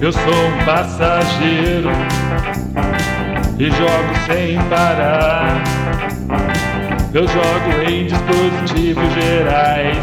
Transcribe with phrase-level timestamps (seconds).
[0.00, 1.90] Eu sou um passageiro
[3.58, 5.60] e jogo sem parar.
[7.12, 9.96] Eu jogo em dispositivos gerais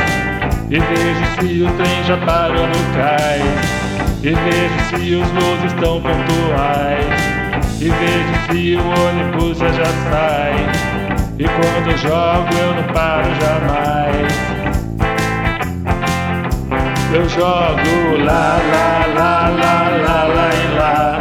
[0.70, 3.86] e vejo se o trem já parou no cais.
[4.22, 7.06] E vejo se os voos estão pontuais.
[7.80, 10.56] E vejo se o ônibus já já sai.
[11.40, 14.55] E quando eu jogo eu não paro jamais.
[17.16, 21.18] Eu jogo lá, lá, lá, lá, lá, lá e lá.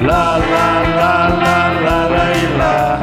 [0.00, 3.00] Lá, lá, lá, lá, lá, lá e lá.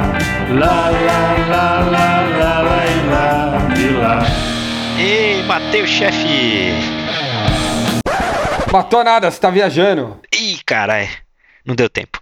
[0.57, 3.27] Lá, lá, lá, lá, lá, lá e lá.
[3.77, 4.23] E lá.
[4.97, 6.71] Ei, matei o chefe!
[8.71, 10.17] Matou nada, você tá viajando.
[10.33, 11.09] Ih, caralho.
[11.65, 12.21] Não deu tempo.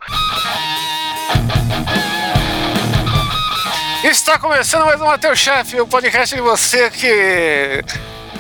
[4.03, 7.84] Está começando mais um Mateus Chefe, o podcast de você que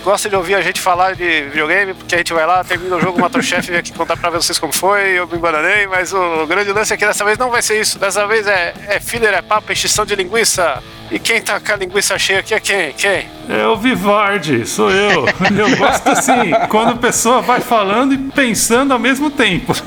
[0.07, 3.01] gosta de ouvir a gente falar de videogame, porque a gente vai lá, termina o
[3.01, 6.13] jogo, mata o chefe, vem aqui contar pra vocês como foi, eu me embananei, mas
[6.13, 7.99] o grande lance aqui dessa vez não vai ser isso.
[7.99, 10.81] Dessa vez é, é filler, é papo, é extinção de linguiça.
[11.11, 12.93] E quem tá com a linguiça cheia aqui é quem?
[12.93, 13.27] Quem?
[13.49, 15.25] É o Vivardi, sou eu.
[15.57, 19.73] Eu gosto assim, quando a pessoa vai falando e pensando ao mesmo tempo.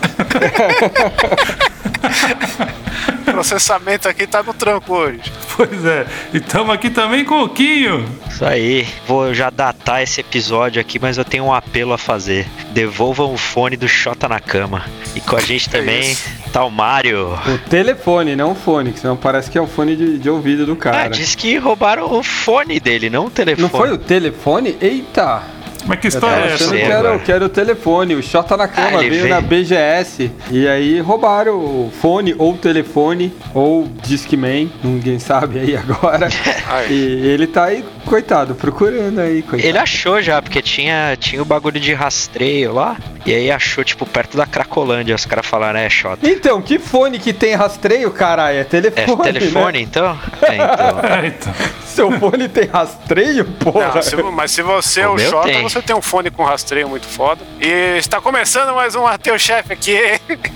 [3.31, 5.21] O processamento aqui tá no tranco hoje.
[5.61, 6.07] Pois é.
[6.33, 8.07] E estamos aqui também com o Quinho.
[8.31, 8.89] Isso aí.
[9.07, 12.47] Vou já datar esse episódio aqui, mas eu tenho um apelo a fazer.
[12.71, 14.87] Devolvam o fone do Xota na cama.
[15.15, 16.31] E com a gente também isso.
[16.51, 17.35] tá o Mário.
[17.47, 20.65] O telefone, não o fone, que senão parece que é o fone de, de ouvido
[20.65, 21.09] do Ah, cara.
[21.11, 23.63] diz que roubaram o fone dele, não o telefone.
[23.63, 24.79] Não foi o telefone?
[24.81, 25.43] Eita!
[25.91, 26.71] Mas que Eu história é essa?
[26.71, 28.15] que era, que era o telefone.
[28.15, 29.29] O Xota na cama Ah, veio veio.
[29.29, 30.31] na BGS.
[30.51, 34.71] E aí roubaram o fone, ou telefone, ou Discman.
[34.85, 36.29] Ninguém sabe aí agora.
[36.89, 36.95] E
[37.27, 39.69] ele tá aí, coitado, procurando aí, coitado.
[39.69, 42.97] Ele achou já, porque tinha, tinha o bagulho de rastreio lá.
[43.27, 45.15] E aí achou, tipo, perto da Cracolândia.
[45.15, 46.29] Os caras falaram, é, Xota.
[46.29, 48.59] Então, que fone que tem rastreio, caralho?
[48.59, 49.33] É É telefone.
[49.33, 49.85] telefone, né?
[49.85, 50.19] então?
[50.43, 51.01] É, então.
[51.23, 51.55] É, então.
[51.85, 53.93] Seu fone tem rastreio, porra.
[53.95, 55.63] Não, se- mas se você é O o meu Xota, tem.
[55.63, 57.43] você tem um fone com rastreio muito foda.
[57.61, 59.99] E está começando mais um Mateus Chefe aqui.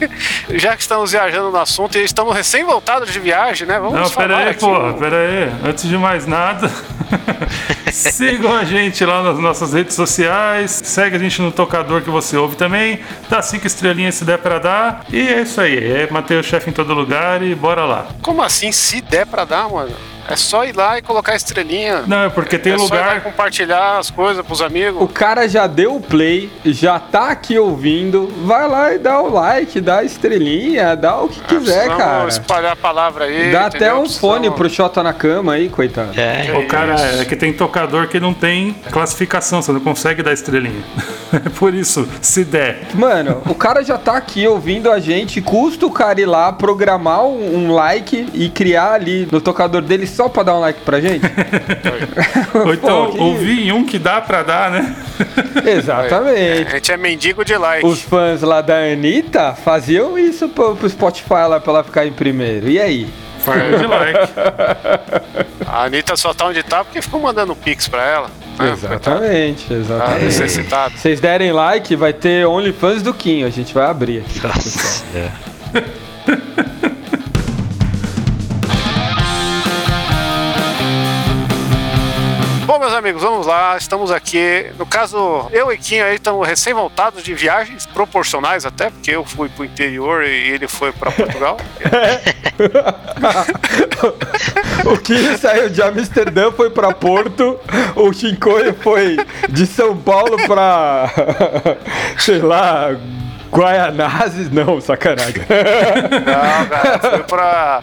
[0.56, 3.78] Já que estamos viajando no assunto e estamos recém voltados de viagem, né?
[3.78, 4.60] Vamos Não, falar pera aí, aqui.
[4.60, 5.52] porra, pera aí.
[5.68, 6.70] Antes de mais nada,
[7.94, 10.70] sigam a gente lá nas nossas redes sociais.
[10.84, 13.00] Segue a gente no tocador que você ouve também.
[13.28, 15.06] Dá cinco estrelinhas se der pra dar.
[15.12, 15.78] E é isso aí.
[15.78, 18.08] É Mateus Chefe em todo lugar e bora lá.
[18.22, 19.94] Como assim, se der pra dar, mano?
[20.28, 22.02] É só ir lá e colocar estrelinha.
[22.06, 23.20] Não, é porque tem é só ir lá e lugar.
[23.22, 25.02] compartilhar as coisas pros amigos.
[25.02, 28.32] O cara já deu o play, já tá aqui ouvindo.
[28.44, 32.28] Vai lá e dá o like, dá a estrelinha, dá o que quiser, Precisamos cara.
[32.28, 33.52] espalhar a palavra aí.
[33.52, 36.18] Dá até um Precisamos- fone pro Xota na cama aí, coitado.
[36.18, 36.56] É.
[36.58, 40.82] O cara é que tem tocador que não tem classificação, você não consegue dar estrelinha.
[41.34, 42.88] É por isso, se der.
[42.94, 45.40] Mano, o cara já tá aqui ouvindo a gente.
[45.40, 50.06] Custa o cara ir lá, programar um, um like e criar ali no tocador dele
[50.06, 51.24] só pra dar um like pra gente?
[52.54, 54.96] Ou então Pô, ouvir em um que dá pra dar, né?
[55.64, 56.68] Exatamente.
[56.68, 57.86] A gente é mendigo de like.
[57.86, 62.12] Os fãs lá da Anitta faziam isso pro, pro Spotify lá pra ela ficar em
[62.12, 62.68] primeiro.
[62.68, 63.23] E aí?
[63.44, 64.32] Fardo de like.
[65.66, 68.30] A Anitta só tá onde tá porque ficou mandando pix pra ela.
[68.58, 68.70] né?
[68.72, 70.24] Exatamente, Tá exatamente.
[70.24, 70.94] necessitado.
[70.94, 73.46] Se vocês derem like, vai ter OnlyFans do Quinho.
[73.46, 74.40] A gente vai abrir aqui.
[74.46, 75.30] Nossa, é.
[83.04, 83.76] amigos, vamos lá.
[83.76, 84.72] Estamos aqui.
[84.78, 89.50] No caso, eu e Kim aí estamos recém-voltados de viagens proporcionais até, porque eu fui
[89.50, 91.58] pro interior e ele foi pra Portugal.
[94.86, 97.60] o Quinho saiu de Amsterdã, foi pra Porto.
[97.94, 99.18] O Shinkoio foi
[99.50, 101.10] de São Paulo pra.
[102.16, 102.96] sei lá.
[103.52, 104.50] Guaianazes?
[104.50, 105.44] Não, sacanagem.
[105.46, 107.82] Não, cara, foi pra.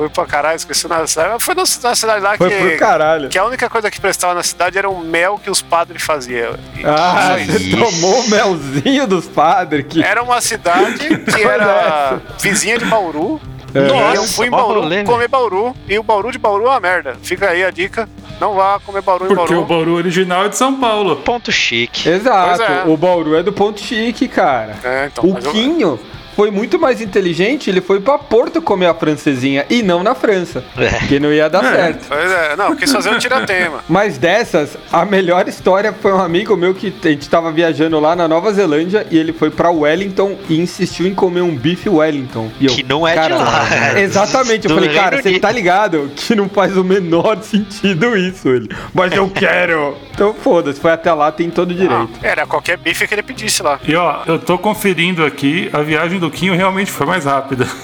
[0.00, 1.44] Foi pra caralho, esqueci na cidade.
[1.44, 2.56] Foi na, cidade lá Foi que.
[2.56, 3.28] pro caralho.
[3.28, 6.54] Que a única coisa que prestava na cidade era o mel que os padres faziam.
[6.74, 7.52] E Ah, isso.
[7.52, 9.84] você tomou o melzinho dos padres.
[9.86, 10.02] Que...
[10.02, 13.38] Era uma cidade que era vizinha de Bauru.
[13.74, 13.78] É.
[13.78, 15.04] E eu Nossa, fui em Bauru né?
[15.04, 15.76] comer Bauru.
[15.86, 17.16] E o Bauru de Bauru é uma merda.
[17.22, 18.08] Fica aí a dica.
[18.40, 19.60] Não vá comer Bauru em Porque Bauru.
[19.60, 21.16] o Bauru original é de São Paulo.
[21.16, 22.08] Ponto chique.
[22.08, 22.84] Exato, é.
[22.86, 24.76] o Bauru é do ponto chique, cara.
[24.82, 26.00] É, então, o mas eu- Quinho
[26.40, 30.64] foi muito mais inteligente, ele foi pra Porto comer a francesinha e não na França.
[30.74, 30.88] É.
[30.88, 32.06] Porque não ia dar certo.
[32.08, 33.84] Pois é, não, quis fazer um tiratema.
[33.86, 38.16] Mas dessas, a melhor história foi um amigo meu que a gente tava viajando lá
[38.16, 42.50] na Nova Zelândia e ele foi pra Wellington e insistiu em comer um bife Wellington.
[42.58, 43.68] E eu, Que não é de cara, lá.
[44.00, 48.70] Exatamente, eu falei, cara, você tá ligado que não faz o menor sentido isso, ele.
[48.94, 49.94] Mas eu quero.
[50.14, 52.08] Então foda-se, foi até lá, tem todo o direito.
[52.22, 53.78] Era qualquer bife que ele pedisse lá.
[53.86, 57.66] E ó, eu tô conferindo aqui, a viagem do Realmente foi mais rápida.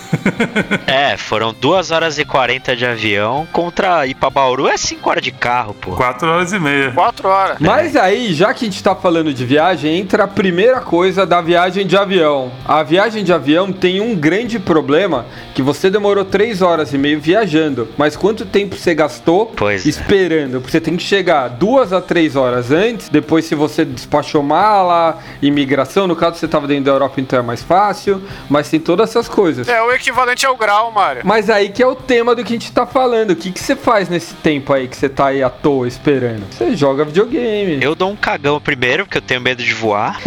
[0.86, 5.22] É, foram 2 horas e 40 de avião contra ir pra Bauru é 5 horas
[5.22, 5.92] de carro, pô.
[5.92, 6.90] 4 horas e meia.
[6.92, 7.56] Quatro horas.
[7.60, 11.40] Mas aí, já que a gente tá falando de viagem, entra a primeira coisa da
[11.40, 12.50] viagem de avião.
[12.64, 17.18] A viagem de avião tem um grande problema, que você demorou 3 horas e meia
[17.18, 19.88] viajando, mas quanto tempo você gastou Pois é.
[19.88, 20.60] esperando?
[20.60, 25.18] Porque você tem que chegar duas a três horas antes, depois se você despachou mala,
[25.40, 29.10] imigração, no caso você tava dentro da Europa, então é mais fácil, mas tem todas
[29.10, 29.68] essas coisas.
[29.68, 31.22] É o equivalente ao grau, Mário.
[31.24, 33.30] Mas aí que é o tema do que a gente tá falando.
[33.30, 36.44] O que, que você faz nesse tempo aí que você tá aí à toa esperando?
[36.50, 37.78] Você joga videogame.
[37.82, 40.20] Eu dou um cagão primeiro, porque eu tenho medo de voar.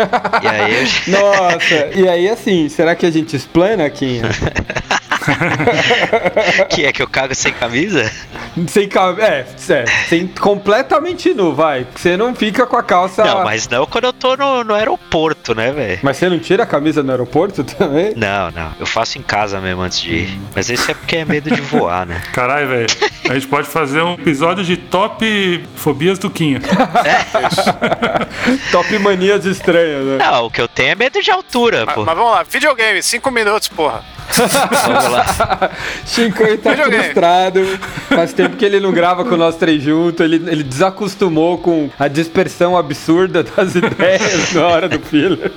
[0.43, 0.89] e aí eu...
[1.19, 4.21] Nossa, e aí assim, será que a gente explana aqui?
[6.69, 8.09] que é que eu cago sem camisa?
[8.67, 11.85] sem cam- é, é, sem completamente nu, vai.
[11.95, 13.23] Você não fica com a calça.
[13.23, 15.99] Não, mas não quando eu tô no, no aeroporto, né, velho?
[16.01, 18.13] Mas você não tira a camisa no aeroporto também?
[18.15, 18.71] Não, não.
[18.79, 20.39] Eu faço em casa mesmo antes de ir.
[20.55, 22.21] Mas isso é porque é medo de voar, né?
[22.33, 22.87] Caralho, velho.
[23.29, 26.59] A gente pode fazer um episódio de top fobias do Quinho.
[28.71, 30.17] Top manias estranhas, né?
[30.17, 32.03] Não, o que eu tenho é medo de altura, Mas, pô.
[32.05, 34.03] mas vamos lá, videogame, cinco minutos, porra.
[34.37, 35.71] Vamos lá.
[36.05, 37.65] Shinkoi tá frustrado.
[38.07, 40.23] Faz tempo que ele não grava com nós três juntos.
[40.23, 45.51] Ele, ele desacostumou com a dispersão absurda das ideias na hora do filler.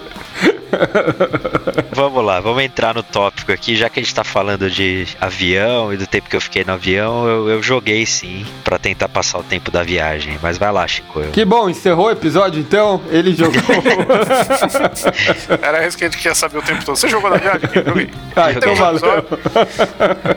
[1.94, 5.92] Vamos lá, vamos entrar no tópico aqui, já que a gente tá falando de avião
[5.92, 9.38] e do tempo que eu fiquei no avião, eu, eu joguei sim, pra tentar passar
[9.38, 10.38] o tempo da viagem.
[10.42, 11.20] Mas vai lá, Chico.
[11.20, 13.00] eu- Que bom, encerrou o episódio então?
[13.10, 13.60] Ele jogou.
[15.62, 16.96] Era isso que a gente queria saber o tempo todo.
[16.96, 17.69] Você jogou na viagem?
[17.74, 18.10] Eu joguei.
[18.36, 19.02] ah, então valeu.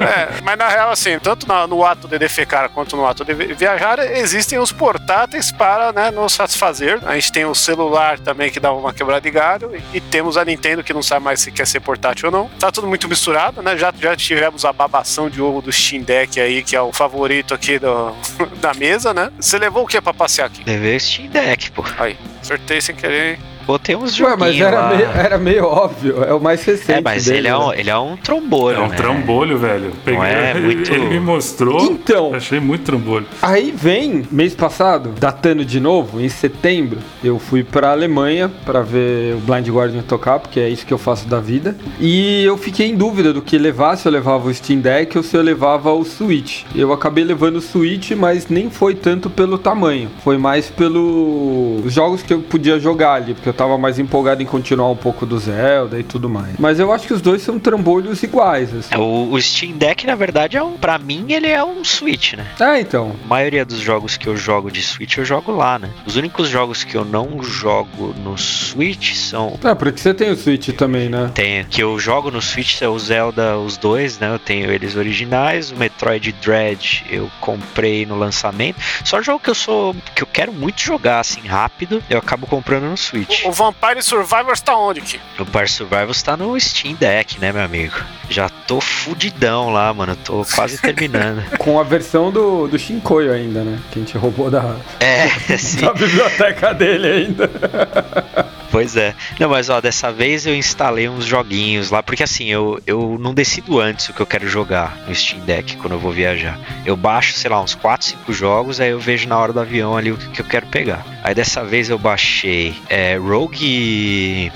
[0.01, 3.33] É, mas na real, assim, tanto na- no ato de defecar quanto no ato de
[3.33, 6.99] vi- viajar, existem os portáteis para né, nos satisfazer.
[7.05, 10.43] A gente tem o celular também que dá uma quebrada de galho e temos a
[10.45, 12.49] Nintendo que não sabe mais se quer ser portátil ou não.
[12.59, 13.77] Tá tudo muito misturado, né?
[13.77, 17.53] Já, já tivemos a babação de ovo do Steam Deck aí, que é o favorito
[17.53, 18.13] aqui do,
[18.59, 19.31] da mesa, né?
[19.39, 20.63] Você levou o que pra passear aqui?
[20.65, 21.83] Levei o Steam Deck, pô.
[21.99, 23.35] Aí, acertei sem querer.
[23.35, 23.54] hein?
[23.65, 24.89] Botei uns Ué, joguinhos mas era lá.
[24.95, 26.23] meio, era meio óbvio.
[26.23, 26.99] É o mais recente.
[26.99, 27.57] É, mas dele, ele é, né?
[27.57, 28.95] um, ele é um trombolho, É um né?
[28.95, 29.91] trambolho, velho.
[30.03, 31.81] Peguei, é ele- muito- Ele me mostrou.
[31.81, 32.33] Então.
[32.33, 33.25] Achei muito trambolho.
[33.41, 39.35] Aí vem, mês passado, datando de novo, em setembro, eu fui pra Alemanha pra ver
[39.35, 41.75] o Blind Guardian tocar, porque é isso que eu faço da vida.
[41.99, 45.23] E eu fiquei em dúvida do que levar, se eu levava o Steam Deck ou
[45.23, 46.63] se eu levava o Switch.
[46.75, 52.21] Eu acabei levando o Switch, mas nem foi tanto pelo tamanho, foi mais pelos jogos
[52.21, 55.37] que eu podia jogar ali, porque eu tava mais empolgado em continuar um pouco do
[55.37, 56.55] Zelda e tudo mais.
[56.59, 58.95] Mas eu acho que os dois são trambolhos iguais, assim.
[58.95, 62.45] O, o Steam Deck, na verdade, é um, pra mim, ele é um Switch, né?
[62.59, 63.15] É, então.
[63.25, 65.89] A maioria dos jogos que eu jogo de Switch, eu jogo lá, né?
[66.05, 69.57] Os únicos jogos que eu não jogo no Switch são.
[69.63, 71.31] É, porque você tem o Switch também, né?
[71.33, 74.33] Tem, que eu jogo no Switch é o Zelda, os dois, né?
[74.33, 75.71] Eu tenho eles originais.
[75.71, 78.79] O Metroid Dread eu comprei no lançamento.
[79.03, 79.95] Só jogo que eu sou.
[80.13, 83.44] que eu quero muito jogar assim rápido, eu acabo comprando no Switch.
[83.45, 85.19] O Vampire Survivors tá onde aqui?
[85.39, 87.95] O Bar Survivals tá no Steam Deck, né, meu amigo?
[88.29, 90.15] Já tô fudidão lá, mano.
[90.15, 91.43] Tô quase terminando.
[91.57, 93.79] Com a versão do, do Shinkoio ainda, né?
[93.91, 95.27] Que a gente roubou da, É,
[95.57, 95.81] sim.
[95.81, 97.49] da biblioteca dele ainda.
[98.71, 99.15] Pois é.
[99.39, 103.33] Não, mas ó, dessa vez eu instalei uns joguinhos lá, porque assim, eu, eu não
[103.33, 106.59] decido antes o que eu quero jogar no Steam Deck quando eu vou viajar.
[106.85, 109.95] Eu baixo, sei lá, uns 4, 5 jogos, aí eu vejo na hora do avião
[109.95, 111.05] ali o que, que eu quero pegar.
[111.23, 114.49] Aí dessa vez eu baixei é, Rogue.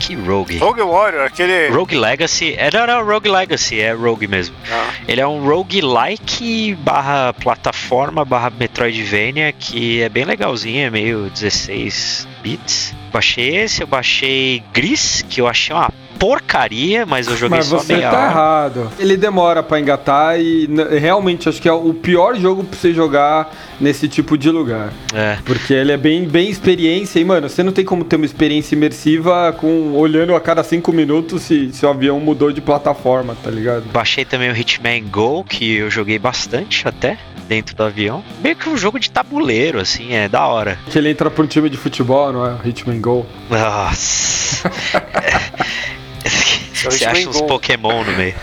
[0.00, 0.58] Que Rogue?
[0.58, 1.68] Rogue Warrior, aquele.
[1.68, 2.54] Rogue Legacy.
[2.58, 4.56] É, não, não, Rogue Legacy, é Rogue mesmo.
[4.68, 11.30] Ah, Ele é um roguelike barra plataforma barra Metroidvania que é bem legalzinho, é meio
[11.30, 12.92] 16 bits.
[13.12, 15.92] Baixei esse, eu baixei Gris, que eu achei uma
[16.24, 18.30] porcaria, mas eu joguei Mas só você meia tá hora.
[18.30, 18.92] errado.
[18.98, 20.66] Ele demora pra engatar e
[20.98, 24.90] realmente acho que é o pior jogo pra você jogar nesse tipo de lugar.
[25.12, 25.36] É.
[25.44, 28.74] Porque ele é bem, bem experiência e, mano, você não tem como ter uma experiência
[28.74, 33.50] imersiva com olhando a cada cinco minutos se, se o avião mudou de plataforma, tá
[33.50, 33.84] ligado?
[33.92, 38.24] Baixei também o Hitman Go, que eu joguei bastante até dentro do avião.
[38.42, 40.78] Meio que um jogo de tabuleiro, assim, é da hora.
[40.88, 42.56] Que ele entra pra um time de futebol, não é?
[42.64, 43.26] Hitman Go.
[43.50, 44.70] Nossa.
[46.84, 48.34] Você acha uns Pokémon no meio.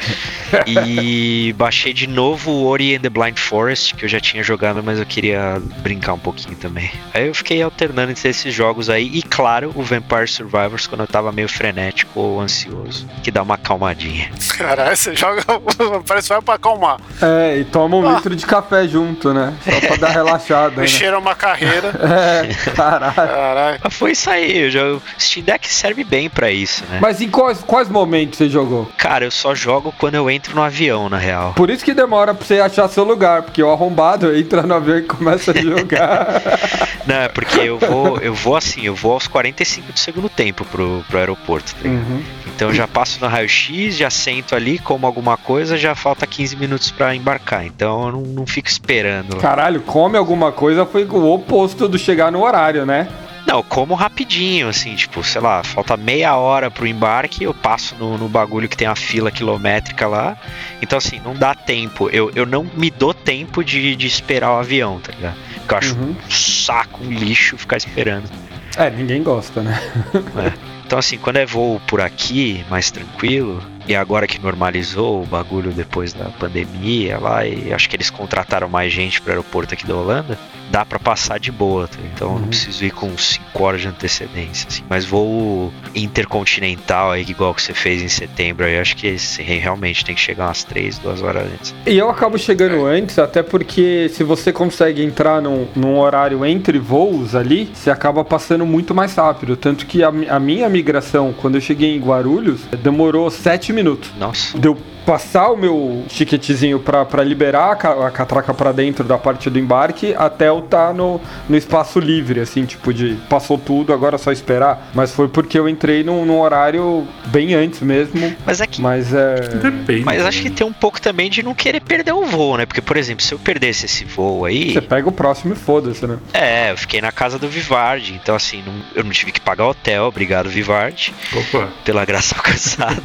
[0.67, 4.83] E baixei de novo o Ori and the Blind Forest, que eu já tinha jogado,
[4.83, 6.91] mas eu queria brincar um pouquinho também.
[7.13, 9.10] Aí eu fiquei alternando entre esses jogos aí.
[9.13, 13.55] E claro, o Vampire Survivors, quando eu tava meio frenético ou ansioso, que dá uma
[13.55, 14.31] acalmadinha.
[14.57, 17.00] Caralho, você joga o Vampire Survivors pra acalmar.
[17.21, 18.15] É, e toma um ah.
[18.15, 19.53] litro de café junto, né?
[19.63, 20.81] Só pra dar relaxada.
[20.81, 21.25] Mexeram né?
[21.25, 21.91] uma carreira.
[22.12, 23.13] É, caralho.
[23.13, 23.79] caralho.
[23.89, 24.67] Foi isso aí.
[24.67, 27.00] O Steam Deck serve bem pra isso, né?
[27.01, 28.89] Mas em quais, quais momentos você jogou?
[28.97, 31.53] Cara, eu só jogo quando eu entro no avião, na real.
[31.53, 34.97] Por isso que demora pra você achar seu lugar, porque o arrombado entra no avião
[34.97, 36.41] e começa a jogar.
[37.05, 40.63] Não, é porque eu vou, eu vou assim, eu vou aos 45 do segundo tempo
[40.65, 42.23] pro, pro aeroporto, tá uhum.
[42.55, 46.55] Então eu já passo no raio-x, já sento ali, como alguma coisa, já falta 15
[46.57, 47.65] minutos para embarcar.
[47.65, 49.38] Então eu não, não fico esperando.
[49.38, 53.07] Caralho, come alguma coisa foi o oposto do chegar no horário, né?
[53.45, 58.17] Não, como rapidinho, assim, tipo, sei lá, falta meia hora pro embarque, eu passo no,
[58.17, 60.38] no bagulho que tem a fila quilométrica lá.
[60.81, 62.10] Então, assim, não dá tempo.
[62.10, 65.38] Eu, eu não me dou tempo de, de esperar o avião, tá ligado?
[65.55, 66.12] Porque eu acho uhum.
[66.12, 68.29] um saco, um lixo ficar esperando.
[68.77, 69.79] É, ninguém gosta, né?
[70.38, 70.71] é.
[70.86, 75.71] Então, assim, quando é voo por aqui, mais tranquilo, e agora que normalizou o bagulho
[75.71, 79.86] depois da pandemia lá, e acho que eles contrataram mais gente para o aeroporto aqui
[79.86, 80.38] da Holanda,
[80.72, 81.88] dá para passar de boa.
[81.88, 81.98] Tá?
[82.13, 82.34] Então uhum.
[82.34, 82.50] eu não uhum.
[82.50, 84.68] preciso ir com 5 horas de antecedência.
[84.70, 84.84] Assim.
[84.90, 90.06] Mas voo intercontinental, aí, igual que você fez em setembro, aí acho que esse, realmente
[90.06, 91.75] tem que chegar umas 3, 2 horas antes.
[91.86, 92.98] E eu acabo chegando é.
[92.98, 98.24] antes, até porque se você consegue entrar num, num, horário entre voos ali, você acaba
[98.24, 99.58] passando muito mais rápido.
[99.58, 104.10] Tanto que a, a minha migração, quando eu cheguei em Guarulhos, demorou 7 minutos.
[104.18, 104.58] Nossa.
[104.58, 109.60] Deu passar o meu ticketzinho para liberar a, a catraca para dentro da parte do
[109.60, 114.15] embarque até eu estar tá no, no espaço livre, assim, tipo de passou tudo, agora
[114.15, 114.91] é só esperar.
[114.93, 118.36] Mas foi porque eu entrei num, num horário bem antes mesmo.
[118.46, 118.81] Mas aqui.
[118.81, 119.36] Mas é.
[119.36, 120.03] Depende.
[120.03, 122.65] Mas acho que tem um pouco também de não querer perder o voo, né?
[122.65, 124.74] Porque, por exemplo, se eu perdesse esse voo aí.
[124.74, 126.17] Você pega o próximo e foda-se, né?
[126.34, 129.67] É, eu fiquei na casa do Vivardi, então assim, não, eu não tive que pagar
[129.67, 131.13] hotel, obrigado, Vivardi.
[131.34, 131.70] Opa.
[131.84, 133.01] Pela graça alcançada.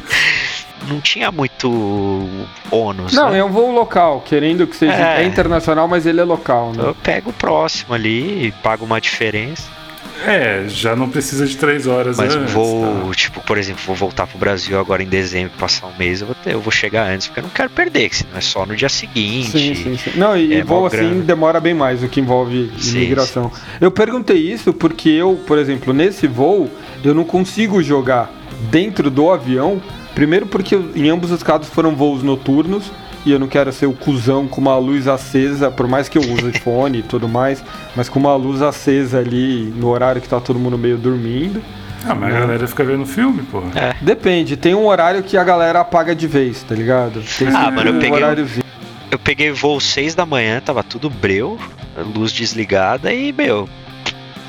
[0.87, 1.67] Não tinha muito
[2.71, 3.13] ônus.
[3.13, 3.39] Não, né?
[3.39, 5.23] é um voo local, querendo que seja é.
[5.23, 6.83] é internacional, mas ele é local, né?
[6.83, 9.77] Eu pego o próximo ali e pago uma diferença.
[10.25, 13.13] É, já não precisa de três horas Mas antes, vou, tá?
[13.13, 16.35] tipo, por exemplo, vou voltar pro Brasil agora em dezembro, passar um mês, eu vou,
[16.35, 18.75] ter, eu vou chegar antes, porque eu não quero perder, que senão é só no
[18.75, 19.51] dia seguinte.
[19.51, 20.11] Sim, sim, sim.
[20.15, 21.23] Não, e é voo assim grana.
[21.23, 23.51] demora bem mais, o que envolve sim, imigração.
[23.53, 23.61] Sim.
[23.79, 26.69] Eu perguntei isso porque eu, por exemplo, nesse voo,
[27.03, 28.31] eu não consigo jogar
[28.71, 29.81] dentro do avião
[30.17, 32.91] Primeiro porque em ambos os casos foram voos noturnos
[33.23, 36.23] e eu não quero ser o cuzão com uma luz acesa, por mais que eu
[36.23, 37.63] use iPhone e tudo mais,
[37.95, 41.61] mas com uma luz acesa ali no horário que tá todo mundo meio dormindo.
[42.03, 43.61] Ah, mas a galera fica vendo filme, pô.
[43.75, 43.95] É.
[44.01, 47.21] Depende, tem um horário que a galera apaga de vez, tá ligado?
[47.37, 48.23] Tem ah, mano, eu peguei.
[48.23, 48.63] Um
[49.11, 51.59] eu peguei voo 6 da manhã, tava tudo breu,
[51.95, 53.69] luz desligada e, meu,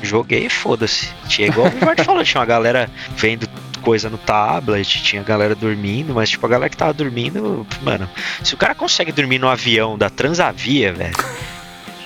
[0.01, 1.09] joguei foda-se.
[1.27, 3.47] Tinha igual o Vivard falou, tinha uma galera vendo
[3.79, 8.09] coisa no tablet, tinha galera dormindo, mas tipo, a galera que tava dormindo, mano,
[8.43, 11.15] se o cara consegue dormir no avião da Transavia, velho,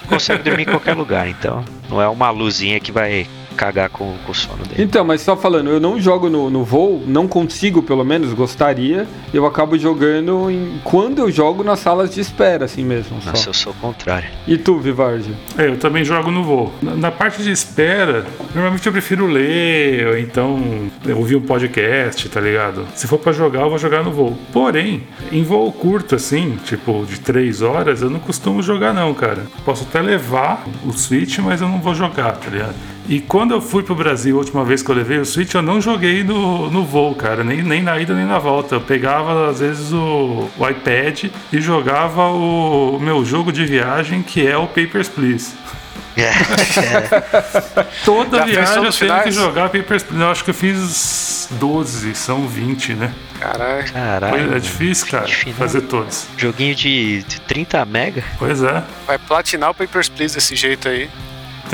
[0.07, 4.31] consegue dormir em qualquer lugar, então não é uma luzinha que vai cagar com, com
[4.31, 4.83] o sono dele.
[4.83, 9.07] Então, mas só falando, eu não jogo no, no voo, não consigo, pelo menos, gostaria.
[9.33, 13.17] Eu acabo jogando em, quando eu jogo nas salas de espera, assim mesmo.
[13.25, 13.49] Nossa, só.
[13.49, 14.29] eu sou o contrário.
[14.47, 15.33] E tu, Vivardi?
[15.57, 16.73] É, eu também jogo no voo.
[16.81, 22.41] Na, na, parte de espera, normalmente eu prefiro ler, ou então ouvir um podcast, tá
[22.41, 22.85] ligado?
[22.95, 24.37] Se for para jogar, eu vou jogar no voo.
[24.51, 29.45] Porém, em voo curto, assim, tipo de três horas, eu não costumo jogar, não, cara.
[29.63, 32.92] Posso até levar o Switch, mas eu não vou jogar, tá ligado?
[33.07, 35.61] E quando eu fui pro Brasil, a última vez que eu levei o Switch, eu
[35.61, 37.43] não joguei no, no voo, cara.
[37.43, 38.75] Nem, nem na ida nem na volta.
[38.75, 44.23] Eu pegava, às vezes, o, o iPad e jogava o, o meu jogo de viagem,
[44.23, 45.51] que é o Papers, Please.
[46.15, 47.87] É, é.
[48.05, 50.21] Toda Já viagem eu tenho que jogar Papers, Please.
[50.21, 53.11] Eu acho que eu fiz 12, são 20, né?
[53.39, 53.91] Caralho.
[53.91, 54.55] Caralho.
[54.55, 56.27] É difícil, cara, difícil, fazer todos.
[56.37, 58.23] Joguinho de, de 30 mega?
[58.37, 58.83] Pois é.
[59.07, 61.09] Vai platinar o Papers, Please desse jeito aí.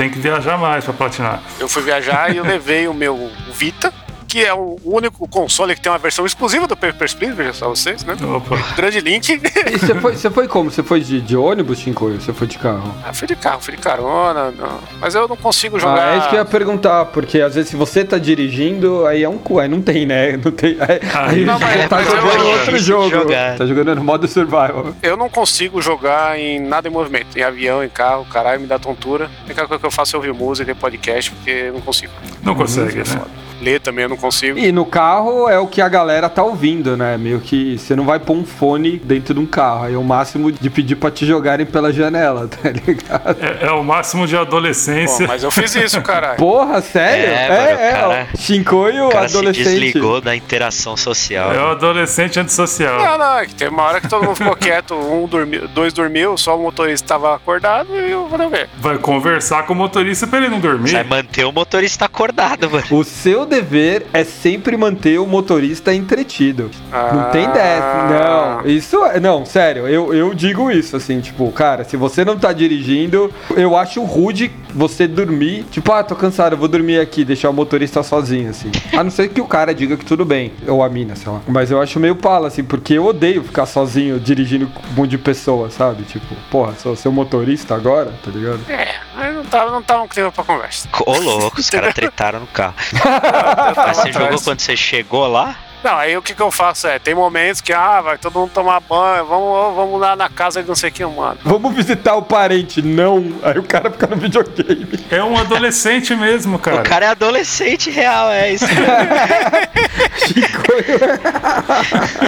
[0.00, 1.42] Tem que viajar mais para platinar.
[1.58, 3.92] Eu fui viajar e eu levei o meu Vita
[4.30, 7.68] que é o único console que tem uma versão exclusiva do Papers, Please, veja só
[7.68, 8.16] vocês, né?
[8.22, 8.56] Opa.
[8.76, 9.28] Grande link.
[9.30, 10.70] E você foi, você foi como?
[10.70, 12.20] Você foi de, de ônibus, Chincoio?
[12.20, 12.94] Você foi de carro?
[13.04, 14.80] Ah, fui de carro, fui de carona, não.
[15.00, 16.10] mas eu não consigo jogar.
[16.10, 19.24] Ah, é isso que eu ia perguntar, porque às vezes se você tá dirigindo, aí
[19.24, 20.36] é um cu, aí não tem, né?
[20.42, 20.76] Não tem.
[20.80, 23.10] Aí, aí não, mas, tá mas jogando eu, outro jogo.
[23.10, 23.56] Jogar.
[23.58, 24.94] Tá jogando no modo survival.
[25.02, 28.78] Eu não consigo jogar em nada em movimento, em avião, em carro, caralho, me dá
[28.78, 29.26] tontura.
[29.42, 32.12] A única coisa que eu faço é ouvir música e podcast, porque eu não consigo.
[32.42, 33.04] Não consegue, né?
[33.04, 33.49] Foda.
[33.60, 34.58] Ler também eu não consigo.
[34.58, 37.16] E no carro é o que a galera tá ouvindo, né?
[37.18, 39.84] Meio que você não vai pôr um fone dentro de um carro.
[39.84, 43.36] Aí é o máximo de pedir pra te jogarem pela janela, tá ligado?
[43.62, 45.26] É, é o máximo de Pô, adolescência.
[45.26, 46.36] mas eu fiz isso, caralho.
[46.36, 47.26] Porra, sério?
[47.26, 48.36] É, mano, o cara- ó.
[48.36, 49.64] Shinkoio, O cara se adolescente.
[49.68, 51.52] desligou da interação social.
[51.52, 52.98] É o adolescente antissocial.
[53.02, 55.92] Não, não, é que teve uma hora que todo mundo ficou quieto, um dormiu, dois
[55.92, 58.68] dormiu, só o motorista tava acordado e eu falei, ver.
[58.78, 60.92] Vai conversar com o motorista pra ele não dormir.
[60.92, 62.84] Vai manter o motorista acordado, mano.
[62.90, 66.70] O seu dever é sempre manter o motorista entretido.
[66.90, 68.08] Não tem dessa.
[68.08, 69.20] Não, isso é.
[69.20, 73.76] Não, sério, eu, eu digo isso, assim, tipo, cara, se você não tá dirigindo, eu
[73.76, 75.64] acho rude você dormir.
[75.64, 78.70] Tipo, ah, tô cansado, eu vou dormir aqui, deixar o motorista sozinho, assim.
[78.96, 80.52] A não ser que o cara diga que tudo bem.
[80.66, 81.40] Ou a mina, sei lá.
[81.46, 85.10] Mas eu acho meio pala, assim, porque eu odeio ficar sozinho dirigindo com um monte
[85.10, 86.04] de pessoas, sabe?
[86.04, 88.60] Tipo, porra, sou seu motorista agora, tá ligado?
[88.68, 90.88] É, aí não tava, não tava um clima pra conversa.
[91.04, 92.74] Ô, louco, os caras tretaram no carro.
[93.76, 95.56] Mas você jogou quando você chegou lá?
[95.82, 98.50] Não, aí o que que eu faço é, tem momentos que, ah, vai todo mundo
[98.52, 101.38] tomar banho, vamos, vamos lá na casa de não sei quem, mano.
[101.42, 103.32] Vamos visitar o parente, não.
[103.42, 104.86] Aí o cara fica no videogame.
[105.10, 106.80] É um adolescente mesmo, cara.
[106.80, 108.66] O cara é adolescente real, é isso.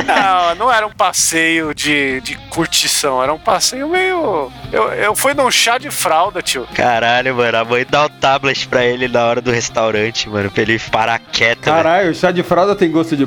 [0.06, 4.50] Não, não era um passeio de, de curtição, era um passeio meio...
[4.72, 6.66] Eu, eu fui num chá de fralda, tio.
[6.74, 10.62] Caralho, mano, a mãe dá o tablet pra ele na hora do restaurante, mano, pra
[10.62, 11.64] ele parar quieto.
[11.64, 11.76] velho.
[11.76, 13.24] Caralho, o chá de fralda tem gosto de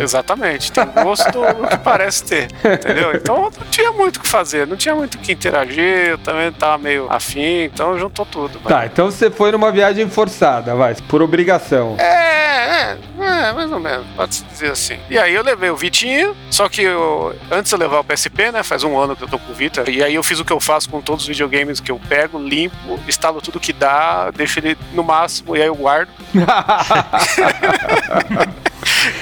[0.00, 3.12] Exatamente, tem gosto do que parece ter, entendeu?
[3.14, 6.50] Então não tinha muito o que fazer, não tinha muito o que interagir, eu também
[6.52, 8.58] tava meio afim, então juntou tudo.
[8.60, 11.96] Tá, então você foi numa viagem forçada, vai, por obrigação.
[11.98, 14.98] É, é, é, mais ou menos, pode-se dizer assim.
[15.10, 18.52] E aí eu levei o Vitinho, só que eu, antes de eu levar o PSP,
[18.52, 20.44] né, faz um ano que eu tô com o Vita, e aí eu fiz o
[20.44, 24.30] que eu faço com todos os videogames que eu pego, limpo, instalo tudo que dá,
[24.30, 26.10] deixo ele no máximo e aí eu guardo.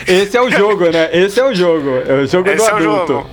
[0.07, 1.09] Esse é o jogo, né?
[1.13, 1.91] Esse é o jogo.
[2.09, 3.13] É o jogo Esse do é o adulto.
[3.13, 3.29] jogo.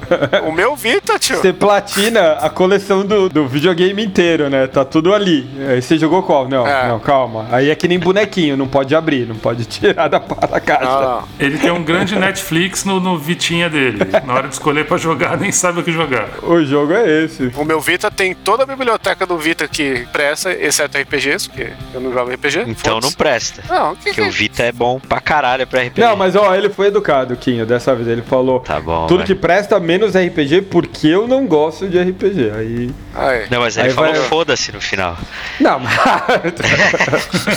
[0.48, 1.38] O meu Vita, tio.
[1.38, 4.68] Você platina a coleção do, do videogame inteiro, né?
[4.68, 5.48] Tá tudo ali.
[5.70, 6.48] Aí você jogou qual?
[6.48, 6.88] Não, É.
[6.88, 7.48] não, calma.
[7.52, 10.18] Aí é que nem bonequinho, não pode abrir, não pode tirar da,
[10.48, 10.84] da caixa.
[10.86, 11.24] Não, não.
[11.40, 14.00] Ele tem um grande Netflix no, no Vitinha dele.
[14.26, 16.28] Na hora de escolher pra jogar, nem sabe o que jogar.
[16.44, 17.52] O jogo é esse.
[17.56, 22.02] O meu Vita tem toda a biblioteca do Vita que presta, exceto RPGs, porque eu
[22.02, 22.64] não jogo RPG.
[22.68, 23.64] Então não presta.
[23.70, 26.02] Não, o que, Porque que o Vita é bom pra caralho pra RPG.
[26.02, 28.08] Não, mas ó, ele foi educado, Quinho, dessa vez.
[28.08, 28.60] Ele falou.
[28.62, 29.28] Tá bom, Tudo vai.
[29.28, 32.52] que presta menos RPG porque eu não gosto de RPG.
[32.56, 32.90] Aí.
[33.16, 33.46] Aí.
[33.52, 35.16] Não, mas ele Aí falou vai- foda-se no final.
[35.60, 35.94] Não, mas.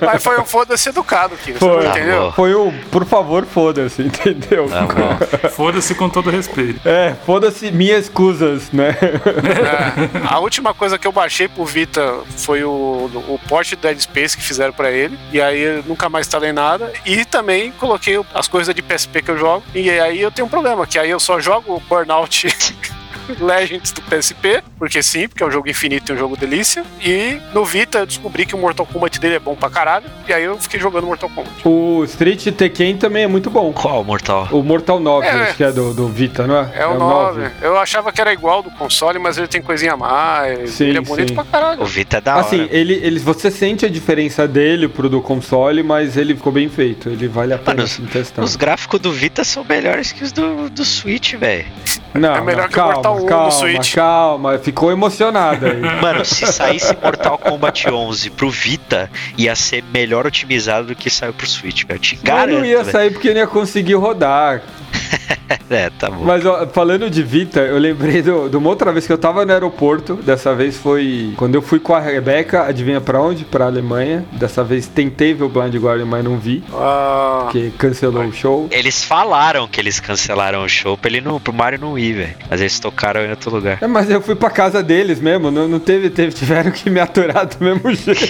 [0.00, 1.36] Mas foi um foda-se educado.
[1.36, 1.84] Você Foi.
[1.84, 2.20] não entendeu?
[2.22, 2.32] bom.
[2.32, 4.68] Foi um, por favor, foda-se, entendeu?
[4.68, 5.12] Tá bom.
[5.50, 6.80] Foda-se com todo respeito.
[6.88, 8.96] É, foda-se minhas escusas, né?
[9.00, 13.98] É, a última coisa que eu baixei pro Vita foi o, o port do Dead
[14.00, 15.18] Space que fizeram pra ele.
[15.32, 16.92] E aí nunca mais instalei nada.
[17.04, 19.64] E também coloquei as coisas de PSP que eu jogo.
[19.74, 22.46] E aí eu tenho um problema, que aí eu só jogo Burnout
[23.40, 26.84] Legends do PSP, porque sim, porque é um jogo infinito e um jogo delícia.
[27.00, 30.06] E no Vita eu descobri que o Mortal Kombat dele é bom pra caralho.
[30.28, 31.52] E aí eu fiquei jogando Mortal Kombat.
[31.64, 33.72] O Street Tekken também é muito bom.
[33.72, 34.48] Qual Mortal?
[34.50, 36.70] O Mortal 9, É, acho que é do, do Vita, não é?
[36.74, 37.50] É o 9.
[37.60, 40.70] Eu achava que era igual do console, mas ele tem coisinha a mais.
[40.70, 41.34] Sim, ele é bonito sim.
[41.34, 41.82] pra caralho.
[41.82, 42.46] O Vita é da hora.
[42.46, 46.68] Assim, ele, ele, você sente a diferença dele pro do console, mas ele ficou bem
[46.68, 47.08] feito.
[47.08, 48.42] Ele vale a pena Mano, assim, testar.
[48.42, 51.66] Os gráficos do Vita são melhores que os do, do Switch, velho.
[52.14, 53.94] Não, É melhor não, que o calma, Mortal 1 do calma, Switch.
[53.94, 54.58] calma.
[54.58, 55.80] Ficou emocionado aí.
[56.00, 61.32] Mano, se saísse Mortal Kombat 11 pro Vita, ia ser melhor otimizado do que saiu
[61.32, 62.00] pro Switch, velho.
[62.00, 62.58] Te Mas garanto.
[62.58, 64.62] não ia sair porque não ia conseguir rodar.
[65.68, 66.24] É, tá bom.
[66.24, 69.44] Mas ó, falando de Vita, eu lembrei do- de uma outra vez que eu tava
[69.44, 70.16] no aeroporto.
[70.16, 73.44] Dessa vez foi quando eu fui com a Rebeca, adivinha pra onde?
[73.44, 74.24] Pra Alemanha.
[74.32, 78.68] Dessa vez tentei ver o Blind Guardian, mas não vi, Ah, porque cancelou o show.
[78.70, 82.34] Eles falaram que eles cancelaram o show pra ele não, pro Mario não ir, velho.
[82.50, 83.78] Mas eles tocaram em outro lugar.
[83.80, 87.00] É, mas eu fui pra casa deles mesmo, não, não teve, teve, tiveram que me
[87.00, 88.20] aturar do mesmo jeito.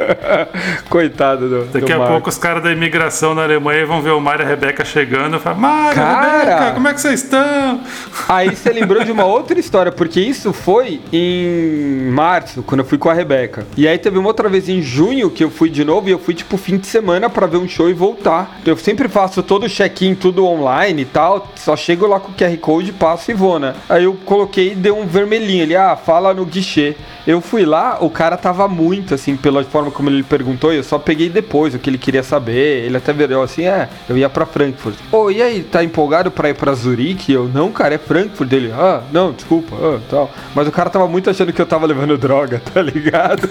[0.88, 1.64] Coitado do.
[1.66, 2.12] Daqui do a Marco.
[2.14, 5.36] pouco os caras da imigração na Alemanha vão ver o Mário e a Rebeca chegando
[5.36, 6.38] e falar: Mário, Cara!
[6.38, 7.80] Rebeca, como é que vocês estão?
[8.28, 12.98] Aí você lembrou de uma outra história, porque isso foi em março, quando eu fui
[12.98, 13.66] com a Rebeca.
[13.76, 16.18] E aí teve uma outra vez em junho que eu fui de novo e eu
[16.18, 18.60] fui tipo fim de semana pra ver um show e voltar.
[18.64, 22.34] Eu sempre faço todo o check-in, tudo online e tal, só chego lá com o
[22.34, 23.74] QR Code, passo e vou, né?
[23.88, 26.96] Aí eu coloquei e deu um vermelhinho ali, ah, fala no guichê.
[27.26, 30.84] Eu fui lá, o cara tava muito, assim, pela forma como ele perguntou, e eu
[30.84, 32.84] só peguei depois o que ele queria saber.
[32.84, 34.96] Ele até virou assim, é, eu ia pra Frankfurt.
[35.12, 37.32] Ô, e aí, tá empolgado pra ir pra Zurique?
[37.32, 38.72] Eu, não, cara, é Frankfurt dele.
[38.72, 40.30] Ah, não, desculpa, ah, tal.
[40.54, 43.48] Mas o cara tava muito achando que eu tava levando droga, tá ligado?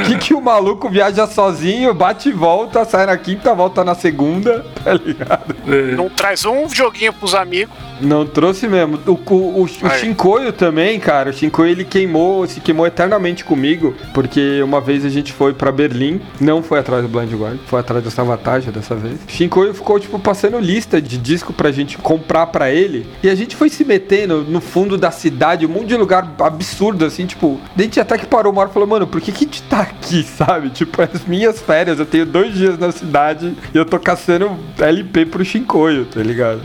[0.00, 3.94] O que, que o maluco viaja sozinho, bate e volta, sai na quinta, volta na
[3.94, 5.54] segunda, tá ligado?
[5.96, 7.74] Não traz um joguinho pros amigos.
[8.00, 8.98] Não trouxe mesmo.
[9.06, 9.90] O, o, o, o.
[9.90, 11.30] Shinkoio também, cara.
[11.30, 13.94] O Shinkoio ele queimou, se queimou eternamente comigo.
[14.12, 16.20] Porque uma vez a gente foi pra Berlim.
[16.40, 19.20] Não foi atrás do Blind Guard, foi atrás da Savatage dessa vez.
[19.28, 23.06] Shinkoio ficou, tipo, passando lista de disco pra gente comprar pra ele.
[23.22, 27.04] E a gente foi se metendo no fundo da cidade, um monte de lugar absurdo,
[27.04, 27.60] assim, tipo.
[27.76, 29.62] A gente até que parou uma hora e falou, mano, por que, que a gente
[29.62, 30.70] tá aqui, sabe?
[30.70, 35.26] Tipo, as minhas férias, eu tenho dois dias na cidade e eu tô caçando LP
[35.26, 36.60] pro Shinkoio, tá ligado?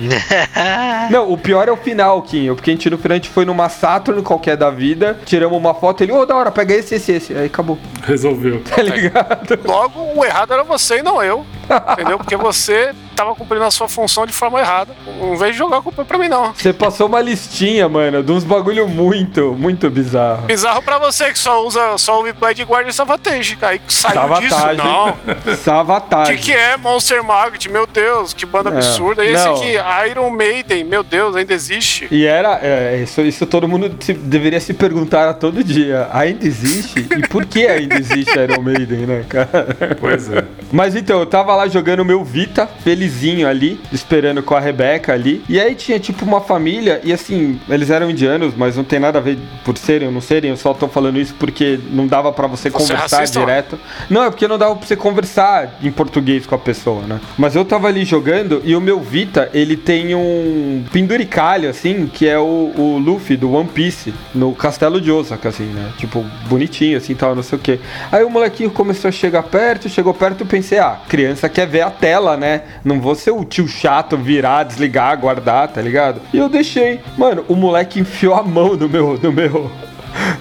[1.12, 2.56] Não, o pior é o final, Kinho.
[2.56, 5.74] Porque a gente no final a gente foi numa Saturn qualquer da vida, tiramos uma
[5.74, 7.34] foto ele, ô, da hora, pega esse, esse, esse.
[7.34, 7.78] Aí acabou.
[8.04, 8.62] Resolveu.
[8.64, 9.60] Tá ligado?
[9.66, 11.46] Logo, o errado era você e não eu.
[11.94, 12.18] Entendeu?
[12.18, 14.94] Porque você tava cumprindo a sua função de forma errada.
[15.38, 16.54] Vez de jogar a culpa pra mim, não.
[16.54, 20.44] Você passou uma listinha, mano, de uns bagulho muito, muito bizarro.
[20.48, 23.58] Bizarro pra você que só usa só o Blade Guard e Savatage.
[23.62, 24.78] Aí saiu disso, Savatage.
[24.78, 25.12] não.
[25.52, 26.34] O Savatage.
[26.38, 27.70] que, que é Monster Magnet?
[27.70, 29.24] Meu Deus, que banda É, absurda.
[29.26, 29.56] E esse não.
[29.56, 29.76] aqui,
[30.10, 32.08] Iron Maiden, meu Deus, ainda existe.
[32.12, 36.08] E era, é, isso, isso todo mundo se- deveria se perguntar a todo dia.
[36.12, 37.00] Ainda existe?
[37.18, 39.68] E por que ainda existe Iron Maiden, né, cara?
[40.00, 40.44] Pois é.
[40.72, 42.68] Mas então, eu tava lá jogando meu Vita,
[43.12, 45.44] felizinho ali, esperando com a Rebeca ali.
[45.50, 49.20] E aí tinha tipo uma família, e assim, eles eram indianos, mas não tem nada
[49.20, 52.32] a ver por serem ou não serem, eu só tô falando isso porque não dava
[52.32, 53.40] pra você, Você é conversar ó.
[53.40, 53.80] direto.
[54.10, 57.20] Não, é porque não dava pra você conversar em português com a pessoa, né?
[57.38, 62.28] Mas eu tava ali jogando e o meu Vita, ele tem um penduricalho, assim, que
[62.28, 65.92] é o, o Luffy do One Piece, no castelo de Osaka, assim, né?
[65.98, 67.80] Tipo, bonitinho, assim, tal, não sei o quê.
[68.12, 71.82] Aí o molequinho começou a chegar perto, chegou perto, eu pensei, ah, criança quer ver
[71.82, 72.62] a tela, né?
[72.84, 76.22] Não vou ser o tio chato, virar, desligar, guardar, tá ligado?
[76.34, 77.00] E eu deixei.
[77.18, 79.72] Mano, o moleque enfiou a mão no meu, no meu,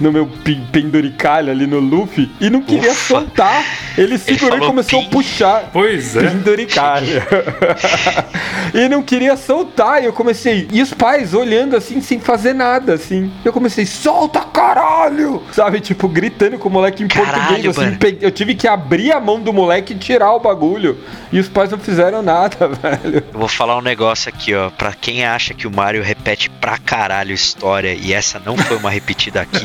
[0.01, 3.15] no meu pen- penduricalho ali no Luffy e não queria Ufa.
[3.15, 3.65] soltar.
[3.99, 5.09] Ele segurou e falou começou a pin.
[5.11, 5.71] puxar.
[5.73, 6.29] Pois é.
[6.29, 7.23] Penduricalho.
[8.75, 10.03] e não queria soltar.
[10.03, 10.69] E eu comecei.
[10.73, 13.31] E os pais olhando assim, sem fazer nada, assim.
[13.45, 15.43] Eu comecei, solta caralho!
[15.53, 17.33] Sabe, tipo, gritando com o moleque em Caralho,
[17.73, 17.79] português.
[17.79, 20.99] Assim, pe- eu tive que abrir a mão do moleque e tirar o bagulho.
[21.33, 22.69] E os pais não fizeram nada,
[23.03, 23.25] velho.
[23.33, 24.71] Eu vou falar um negócio aqui, ó.
[24.71, 28.91] Pra quem acha que o Mario repete pra caralho história e essa não foi uma
[28.91, 29.60] repetida aqui,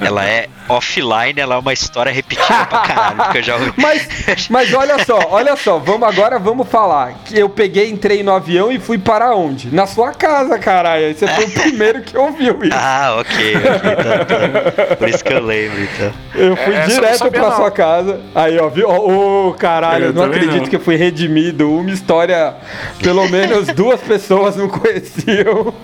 [0.00, 3.72] ela é offline, ela é uma história repetida pra caralho, porque eu já ouvi.
[3.76, 4.08] Mas,
[4.50, 8.70] mas olha só, olha só, vamos agora vamos falar que eu peguei, entrei no avião
[8.70, 9.74] e fui para onde?
[9.74, 11.14] Na sua casa, caralho.
[11.14, 12.76] Você foi o primeiro que ouviu isso.
[12.80, 14.96] Ah, ok, ok, tá, tá.
[14.96, 16.12] Por isso que eu lembro, então.
[16.34, 17.56] Eu fui eu não direto pra não.
[17.56, 18.20] sua casa.
[18.34, 18.88] Aí, ó, viu?
[18.88, 20.66] Ô, caralho, Eu eu não acredito não.
[20.66, 21.70] que eu fui redimido.
[21.70, 22.54] Uma história,
[23.02, 25.74] pelo menos duas pessoas não conheciam.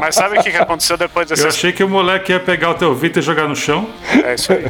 [0.00, 2.70] Mas sabe o que, que aconteceu depois Eu dessa achei que o moleque ia pegar
[2.70, 3.88] o teu Vita e jogar no chão.
[4.24, 4.66] É isso aí.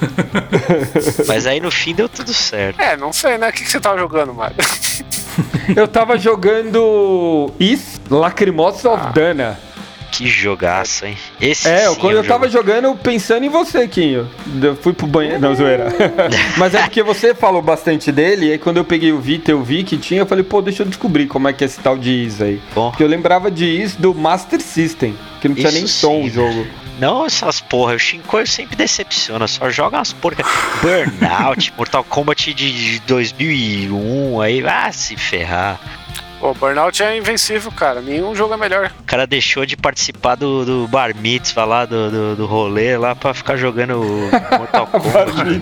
[1.26, 2.78] Mas aí no fim deu tudo certo.
[2.80, 3.48] É, não sei, né?
[3.48, 4.56] O que, que você tava jogando, Mário?
[5.74, 8.94] Eu tava jogando Is Lacrimosa Ah.
[8.94, 9.58] of Dana.
[10.12, 11.16] Que jogaço, hein?
[11.40, 14.28] Esse É, eu- sim quando é um eu tava jogo- jogando pensando em você, Quinho.
[14.60, 15.40] Eu fui pro banheiro.
[15.40, 15.86] Não, zoeira.
[16.58, 19.62] Mas é porque você falou bastante dele, e aí quando eu peguei o Vita, eu
[19.62, 21.96] vi que tinha, eu falei, pô, deixa eu descobrir como é que é esse tal
[21.96, 22.60] de Is aí.
[22.74, 22.90] Bom.
[22.90, 26.26] Porque eu lembrava de Is do Master System, que não tinha Isso nem som sim,
[26.26, 26.66] o jogo.
[27.00, 30.44] Não, essas porra, o Shinkoio sempre decepciona, só joga umas porca.
[30.82, 35.80] Burnout, Mortal Kombat de 2001, aí vai se ferrar.
[36.40, 38.00] O Burnout é invencível, cara.
[38.00, 38.90] Nenhum jogo é melhor.
[39.00, 43.14] O cara deixou de participar do, do Bar Mitzvah lá, do, do, do rolê lá
[43.14, 44.00] pra ficar jogando
[44.58, 45.60] Mortal Kombat.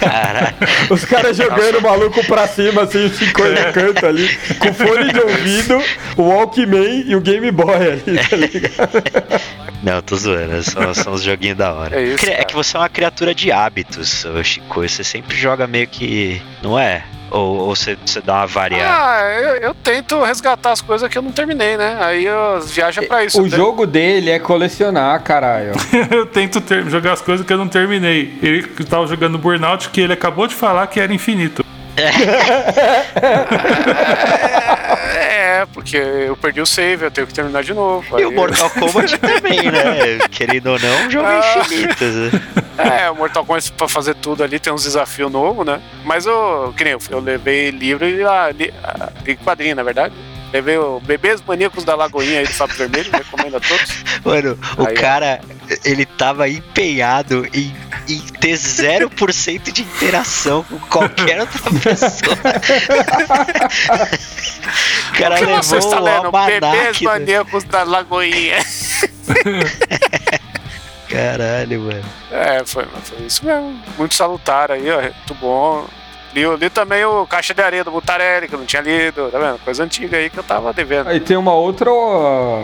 [0.00, 0.54] Caralho.
[0.90, 5.12] Os caras jogando o maluco pra cima, assim, o Chico no canto ali, com fone
[5.12, 5.82] de ouvido,
[6.16, 9.42] o Walkman e o Game Boy ali, tá ligado?
[9.82, 12.00] Não, tô zoando, são, são os joguinhos da hora.
[12.00, 12.44] É isso, cara.
[12.44, 14.82] que você é uma criatura de hábitos, Chico.
[14.82, 16.42] Você sempre joga meio que.
[16.62, 17.04] Não é?
[17.32, 18.92] Ou, você, dá uma variada?
[18.92, 21.96] Ah, eu, eu tento resgatar as coisas que eu não terminei, né?
[22.00, 23.40] Aí eu viaja pra isso.
[23.40, 25.72] O jogo dele é colecionar, caralho.
[26.10, 28.38] eu tento ter- jogar as coisas que eu não terminei.
[28.42, 31.64] Ele tava jogando Burnout, que ele acabou de falar que era infinito.
[35.14, 38.18] É, porque eu perdi o save, eu tenho que terminar de novo.
[38.18, 40.18] E o Aí- Mortal Kombat também, né?
[40.30, 41.58] Querendo ou não, é um jogo Ah.
[41.60, 42.04] infinito.
[42.04, 42.30] né?
[43.04, 45.80] É, o Mortal Kombat pra fazer tudo ali tem uns desafios novos, né?
[46.04, 49.82] Mas eu, que nem eu, eu levei livro e ah, li, ah, li quadrinho, na
[49.82, 50.14] verdade.
[50.52, 54.04] Levei o Bebês Maníacos da Lagoinha aí do Fábio Vermelho, recomendo a todos.
[54.24, 55.00] Mano, o Aí, ó.
[55.00, 55.40] cara,
[55.84, 57.74] ele tava empenhado em,
[58.06, 62.36] em ter 0% de interação com qualquer outra pessoa.
[65.08, 66.60] o cara O que você está levou lendo?
[66.60, 68.58] Bebês Maníacos da Lagoinha.
[71.08, 72.04] Caralho, mano.
[72.30, 73.78] É, foi, foi isso mesmo.
[73.98, 75.00] Muito salutar aí, ó.
[75.00, 75.86] Muito bom.
[76.34, 79.38] Li, li também o Caixa de Areia do Butarelli, que eu não tinha lido, tá
[79.38, 79.58] vendo?
[79.64, 81.08] Coisa antiga aí que eu tava devendo.
[81.08, 81.90] Aí tem uma outra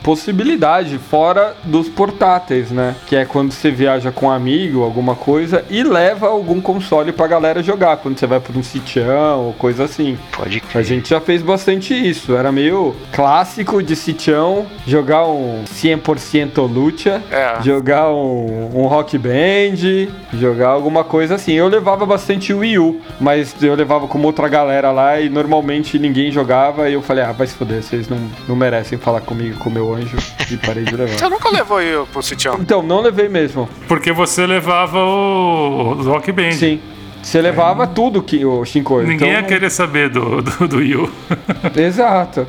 [0.02, 2.94] possibilidade fora dos portáteis, né?
[3.06, 7.26] Que é quando você viaja com um amigo, alguma coisa, e leva algum console pra
[7.26, 7.96] galera jogar.
[7.98, 10.18] Quando você vai pra um sitião ou coisa assim.
[10.36, 10.84] Pode A crer.
[10.84, 12.34] gente já fez bastante isso.
[12.36, 17.62] Era meio clássico de sitião, jogar um 100% lucha, É.
[17.62, 21.52] jogar um, um rock band, jogar alguma coisa assim.
[21.52, 26.30] Eu levava bastante Wii U, mas eu levava como outra galera lá e normalmente ninguém
[26.30, 26.88] jogava.
[26.88, 29.94] E eu falei, ah, vai se foder, vocês não, não merecem falar comigo com meu
[29.94, 30.16] anjo.
[30.50, 31.16] E parei de levar.
[31.18, 32.56] Você nunca levou eu pro sitião?
[32.60, 33.68] Então, não levei mesmo.
[33.86, 36.52] Porque você levava o, o Rock Band.
[36.52, 36.80] Sim.
[37.22, 39.00] Você levava tudo que o Shinko.
[39.00, 41.12] Ninguém então, ia querer saber do, do, do Yu.
[41.76, 42.46] Exato.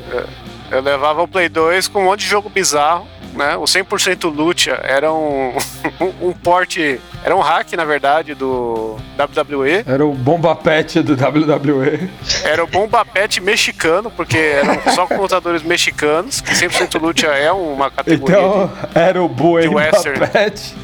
[0.70, 3.56] Eu levava o Play 2 com um monte de jogo bizarro, né?
[3.56, 5.52] O 100% Lucha era um,
[6.22, 9.84] um porte, era um hack, na verdade, do WWE.
[9.86, 12.08] Era o bomba pet do WWE.
[12.44, 17.90] Era o Bomba Pet mexicano, porque eram só computadores mexicanos, que 100% Lucha é uma
[17.90, 20.26] categoria Então, era o Buemba western.
[20.26, 20.74] Pet.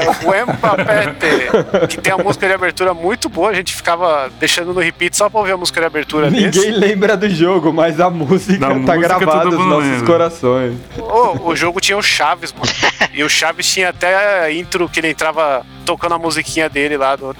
[0.00, 4.30] É o Bomba Pet, que tem a música de abertura muito boa, a gente ficava
[4.40, 6.70] deixando no repeat só pra ouvir a música de abertura Ninguém desse.
[6.70, 10.06] lembra do jogo, mas a música Da tá música gravada nos nossos lembra.
[10.06, 10.74] corações.
[10.98, 12.66] Ô, o jogo tinha o Chaves, mano.
[13.12, 17.16] E o Chaves tinha até a intro que ele entrava tocando a musiquinha dele lá
[17.16, 17.34] do.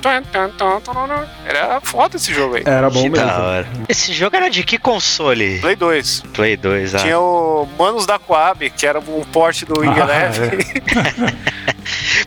[1.46, 2.62] Era foda esse jogo aí.
[2.64, 3.26] Era bom que mesmo.
[3.26, 3.66] da hora.
[3.88, 5.58] Esse jogo era de que console?
[5.60, 6.22] Play 2.
[6.32, 6.98] Play 2, ah.
[6.98, 10.58] Tinha o Manos da Coab, que era um porte do Wing Ah, Eleven.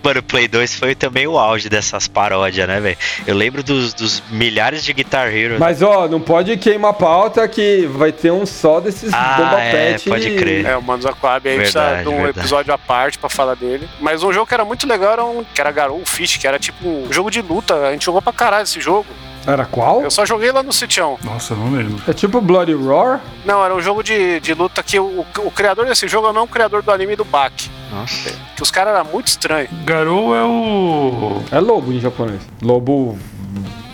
[0.02, 2.98] Mano, o Play 2 foi também o auge dessas paródias, né, velho?
[3.28, 5.58] Eu lembro dos, dos milhares de Guitar Hero.
[5.60, 9.62] Mas ó, não pode queimar a pauta que vai ter um só desses Ah, bomba
[9.62, 10.10] é, pet.
[10.10, 10.66] pode crer.
[10.66, 12.40] É, o Manos da Coab aí precisa Verdade, de um verdade.
[12.40, 13.90] episódio à parte pra falar dele.
[14.00, 15.29] Mas um jogo que era muito legal era um.
[15.54, 17.76] Que era Garou Fish, que era tipo um jogo de luta.
[17.88, 19.08] A gente jogou pra caralho esse jogo.
[19.48, 20.02] Era qual?
[20.02, 21.18] Eu só joguei lá no Sitião.
[21.24, 22.02] Nossa, não lembro.
[22.08, 23.22] É tipo Bloody Roar?
[23.46, 26.44] Não, era um jogo de, de luta que o, o criador desse jogo não é
[26.44, 27.70] o criador do anime do Bak.
[27.92, 28.32] Nossa.
[28.56, 29.70] Que os caras eram muito estranhos.
[29.86, 31.42] Garou é o.
[31.52, 32.42] É lobo em japonês.
[32.62, 33.18] Lobo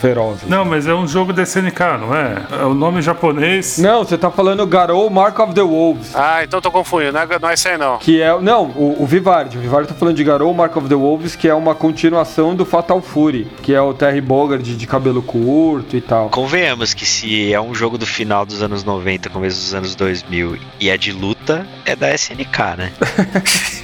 [0.06, 0.40] feroz.
[0.48, 2.46] Não, mas é um jogo da SNK, não é?
[2.52, 3.78] É o nome japonês.
[3.78, 6.16] Não, você tá falando Garou Mark of the Wolves.
[6.16, 7.14] Ah, então tô confundindo.
[7.14, 7.98] Não é, não é esse aí não.
[7.98, 8.40] Que é.
[8.40, 9.58] Não, o, o Vivard.
[9.58, 12.66] O Vivard tá falando de Garou Mark of the Wolves, que é uma continuação do
[12.66, 16.30] Fatal Fury, que é o Terry Bogard de cabelo curto e tal.
[16.30, 20.58] Convenhamos que se é um jogo do final dos anos 90, começo dos anos 2000
[20.80, 22.92] e é de luta, é da SNK, né?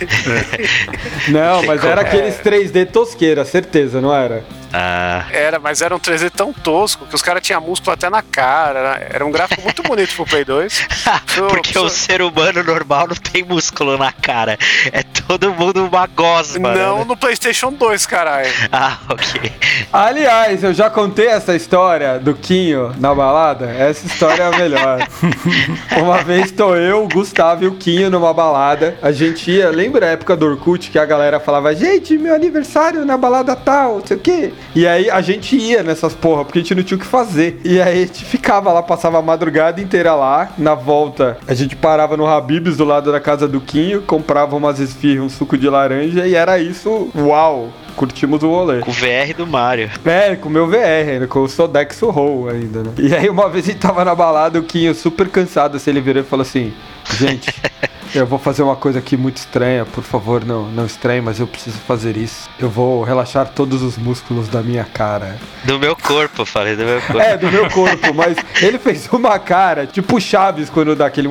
[1.30, 4.44] Não, mas era aqueles 3D tosqueira, certeza, não era?
[4.74, 8.22] Ah, Era, mas era um 3D tão tosco que os caras tinham músculo até na
[8.22, 8.80] cara.
[8.80, 10.88] Era, era um gráfico muito bonito pro Play 2.
[11.36, 14.58] Pro- porque pro- o ser humano normal não tem músculo na cara.
[14.92, 16.74] É todo mundo uma gosma.
[16.74, 17.06] Não né?
[17.06, 18.50] no PlayStation 2, caralho.
[18.72, 19.52] Ah, ok.
[19.92, 23.70] Aliás, eu já contei essa história do Quinho na balada.
[23.70, 25.08] Essa história é a melhor.
[26.02, 28.98] Uma vez tô eu, o Gustavo e o Quinho numa balada.
[29.02, 33.06] A gente ia, lembra a época do Orkut que a galera falava, gente, meu aniversário
[33.06, 34.54] na balada tal, não sei o quê.
[34.76, 37.60] E aí a gente ia nessas porra, porque a gente não tinha o que fazer.
[37.64, 40.52] E aí a gente ficava lá, passava a madrugada inteira lá.
[40.58, 44.80] Na volta, a gente parava no Habibs do lado da casa do Quinho, comprava umas
[44.80, 47.10] esfirras, um suco de laranja e era isso.
[47.16, 47.70] Uau!
[47.96, 48.80] Curtimos o rolê.
[48.80, 49.90] O VR do Mario.
[50.06, 52.92] É, com o meu VR ainda, com o Sodexo Roll ainda, né?
[52.98, 56.02] E aí uma vez a gente tava na balada, o Quinho super cansado, assim, ele
[56.02, 56.74] virou e falou assim,
[57.18, 57.54] gente,
[58.14, 61.48] eu vou fazer uma coisa aqui muito estranha, por favor, não, não estranhe, mas eu
[61.48, 62.50] preciso fazer isso.
[62.60, 65.38] Eu vou relaxar todos os músculos da minha cara.
[65.64, 67.20] Do meu corpo, falei do meu corpo.
[67.22, 71.30] É, do meu corpo, mas ele fez uma cara, tipo Chaves quando dá aquele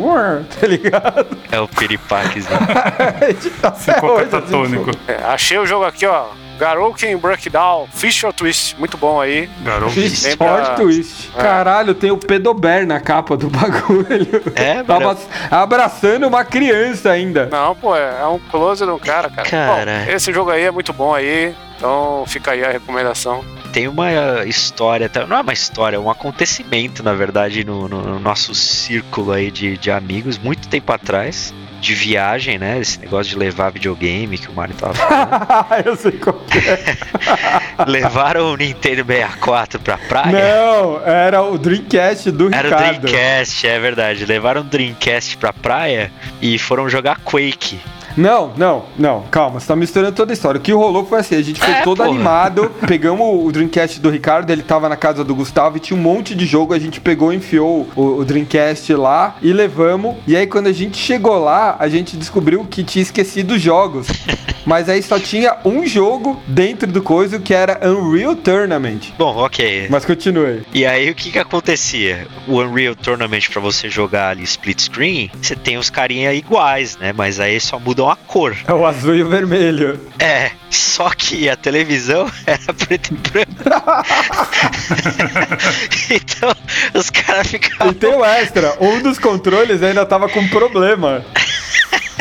[0.61, 1.37] tá ligado?
[1.51, 2.55] É o piripaquezinho.
[3.63, 4.91] Até Ficou hoje, assim, catatônico.
[5.07, 6.27] É, achei o jogo aqui, ó.
[6.61, 8.77] Garouken Breakdown, Fish or Twist.
[8.79, 9.49] Muito bom aí.
[9.63, 9.89] Garou.
[9.89, 11.31] Fiz Lembra- Sport Twist.
[11.31, 14.43] Caralho, tem o Pedober na capa do bagulho.
[14.55, 15.17] É, Tava
[15.51, 17.47] abraçando uma criança ainda.
[17.47, 19.49] Não, pô, é um close de um cara, cara.
[19.49, 20.05] Cara.
[20.07, 21.55] Bom, esse jogo aí é muito bom aí.
[21.79, 23.43] Então fica aí a recomendação.
[23.73, 24.11] Tem uma
[24.45, 28.55] história, tá- não é uma história, é um acontecimento, na verdade, no, no- no nosso
[28.55, 31.55] círculo aí de, de amigos, muito tempo atrás.
[31.81, 32.79] De viagem, né?
[32.79, 35.87] Esse negócio de levar videogame que o Mario tava falando.
[35.87, 36.97] eu sei qual que é.
[37.87, 40.33] Levaram o Nintendo 64 pra praia?
[40.33, 43.01] Não, era o Dreamcast do Era o Ricardo.
[43.01, 44.27] Dreamcast, é verdade.
[44.27, 47.81] Levaram o Dreamcast pra praia e foram jogar Quake.
[48.17, 50.59] Não, não, não, calma, você tá misturando toda a história.
[50.59, 52.09] O que rolou foi assim: a gente foi É, todo porra.
[52.11, 56.03] animado, pegamos o Dreamcast do Ricardo, ele tava na casa do Gustavo e tinha um
[56.03, 56.75] monte de jogo.
[56.75, 60.17] A gente pegou, enfiou o, o Dreamcast lá e levamos.
[60.27, 64.09] E aí, quando a gente chegou lá, a gente descobriu que tinha esquecido os jogos.
[64.71, 69.11] Mas aí só tinha um jogo dentro do coisa que era Unreal Tournament.
[69.19, 69.89] Bom, ok.
[69.91, 70.63] Mas continue.
[70.73, 72.29] E aí o que que acontecia?
[72.47, 77.13] O Unreal Tournament pra você jogar ali split screen, você tem os carinha iguais, né?
[77.13, 78.57] Mas aí só mudam a cor.
[78.65, 79.99] É o azul e o vermelho.
[80.21, 83.51] É, só que a televisão era preto e branco.
[86.11, 86.55] então
[86.95, 91.25] os caras ficavam E tem o extra: um dos controles ainda tava com problema.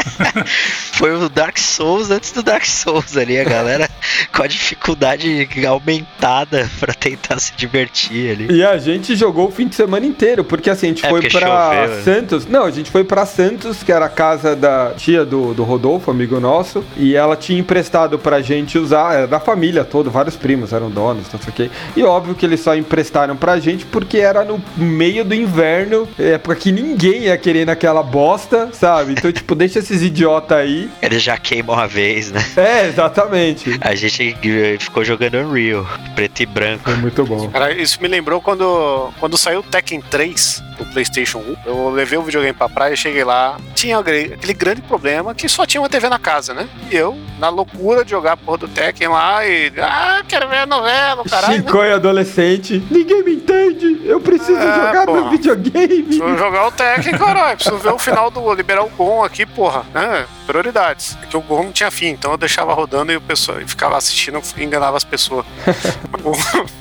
[0.93, 3.89] Foi o Dark Souls antes do Dark Souls ali, a galera
[4.33, 8.47] com a dificuldade aumentada pra tentar se divertir ali.
[8.51, 11.29] E a gente jogou o fim de semana inteiro, porque assim, a gente É, foi
[11.29, 12.01] choveu, né?
[12.03, 12.45] Santos.
[12.45, 16.11] Não, a gente foi pra Santos, que era a casa da tia do, do Rodolfo,
[16.11, 20.73] amigo nosso, e ela tinha emprestado pra gente usar, era da família toda, vários primos
[20.73, 21.69] eram donos, não sei o quê.
[21.95, 26.55] E óbvio que eles só emprestaram pra gente porque era no meio do inverno, época
[26.55, 29.13] que ninguém ia querer naquela bosta, sabe?
[29.13, 30.89] Então, tipo, deixa esses idiota aí.
[31.01, 32.43] Eles já queimam uma vez, né?
[32.55, 33.77] É, exatamente.
[33.81, 34.35] A gente
[34.79, 36.83] ficou jogando Unreal, preto e branco.
[36.85, 37.49] Foi muito bom.
[37.49, 41.55] Cara, isso me lembrou quando, quando saiu o Tekken 3 do PlayStation 1.
[41.65, 43.57] Eu levei o videogame pra praia, cheguei lá.
[43.75, 46.67] Tinha aquele grande problema que só tinha uma TV na casa, né?
[46.91, 49.71] E eu, na loucura de jogar a porra do Tekken lá e.
[49.79, 51.53] Ah, quero ver a novela, caralho.
[51.57, 51.63] né?
[51.65, 52.83] Chico e adolescente.
[52.91, 54.01] Ninguém me entende.
[54.05, 55.13] Eu preciso É, jogar pô.
[55.13, 56.03] meu videogame.
[56.03, 57.55] Preciso jogar o Tekken, caralho.
[57.57, 58.53] Preciso ver o final do.
[58.53, 59.78] liberar o Gon aqui, porra.
[59.93, 60.27] Né?
[60.45, 61.17] Prioridades.
[61.21, 64.41] É que o não tinha fim, então eu deixava rodando e o pessoal ficava assistindo
[64.57, 65.45] e enganava as pessoas.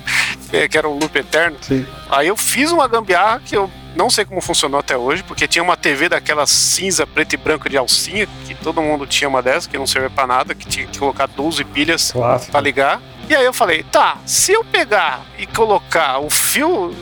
[0.51, 1.59] É, que era um loop eterno.
[1.61, 1.87] Sim.
[2.09, 5.63] Aí eu fiz uma gambiarra que eu não sei como funcionou até hoje, porque tinha
[5.63, 9.67] uma TV daquela cinza, preto e branco de alcinha, que todo mundo tinha uma dessas,
[9.67, 12.15] que não servia pra nada, que tinha que colocar 12 pilhas
[12.51, 13.03] pra ligar.
[13.29, 16.95] E aí eu falei, tá, se eu pegar e colocar o fio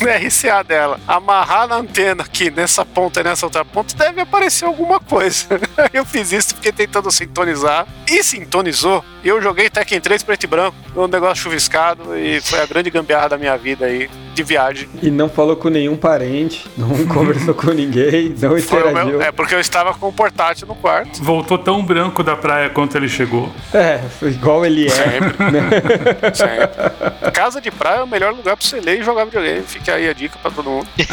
[0.00, 4.64] no RCA dela, amarrar na antena aqui, nessa ponta e nessa outra ponta, deve aparecer
[4.64, 5.46] alguma coisa.
[5.92, 9.04] Eu fiz isso, fiquei tentando sintonizar e sintonizou.
[9.24, 12.88] E eu joguei Tekken 3 preto e branco, um negócio chuviscado e foi a grande
[12.88, 14.88] gambiarra da minha vida aí, de viagem.
[15.02, 19.06] E não falou com nenhum parente, não conversou com ninguém, não interagiu.
[19.06, 21.22] meu, é porque eu estava com o portátil no quarto.
[21.22, 23.52] Voltou tão branco da praia quanto ele chegou.
[23.74, 24.90] É, foi igual ele é.
[24.90, 25.36] Sempre.
[26.34, 27.30] Sempre.
[27.32, 29.64] Casa de praia é o melhor lugar pra você ler e jogar videogame.
[29.88, 30.86] Fica aí a dica pra todo mundo.
[30.98, 31.04] né?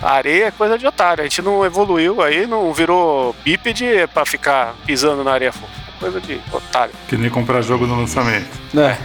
[0.00, 1.20] A areia é coisa de otário.
[1.22, 3.84] A gente não evoluiu aí, não virou bípede
[4.14, 5.66] pra ficar pisando na areia fofa.
[5.86, 8.48] É Coisa de otário Que nem comprar jogo no lançamento.
[8.74, 8.96] É.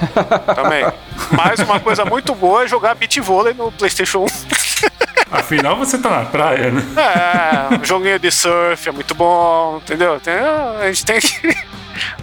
[0.54, 0.86] também.
[1.32, 4.26] Mas uma coisa muito boa é jogar beat vôlei no PlayStation 1.
[5.30, 6.82] Afinal, você tá na praia, né?
[6.96, 10.22] É, um joguinho de surf é muito bom, entendeu?
[10.22, 11.58] Tem- a gente tem que.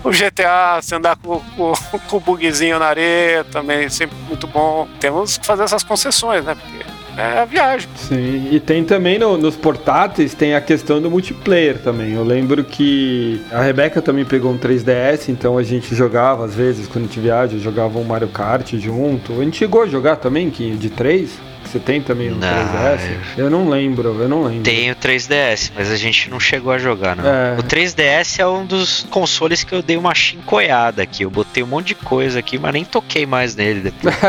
[0.04, 1.72] O GTA, se andar com, com,
[2.08, 4.86] com o bugzinho na areia também, sempre muito bom.
[5.00, 6.54] Temos que fazer essas concessões, né?
[6.54, 6.84] Porque
[7.20, 7.88] é a viagem.
[7.94, 12.12] Sim, e tem também no- nos portáteis, tem a questão do multiplayer também.
[12.14, 16.86] Eu lembro que a Rebeca também pegou um 3DS, então a gente jogava, às vezes,
[16.88, 19.38] quando a gente viaja, jogava um Mario Kart junto.
[19.40, 21.30] A gente chegou a jogar também, que de 3?
[21.72, 23.00] Você tem também um Não, 3DS?
[23.38, 24.62] Eu não lembro, eu não lembro.
[24.62, 27.26] Tem o 3DS, mas a gente não chegou a jogar, não.
[27.26, 27.56] É.
[27.58, 31.22] O 3DS é um dos consoles que eu dei uma chincoiada aqui.
[31.22, 34.14] Eu botei um monte de coisa aqui, mas nem toquei mais nele depois.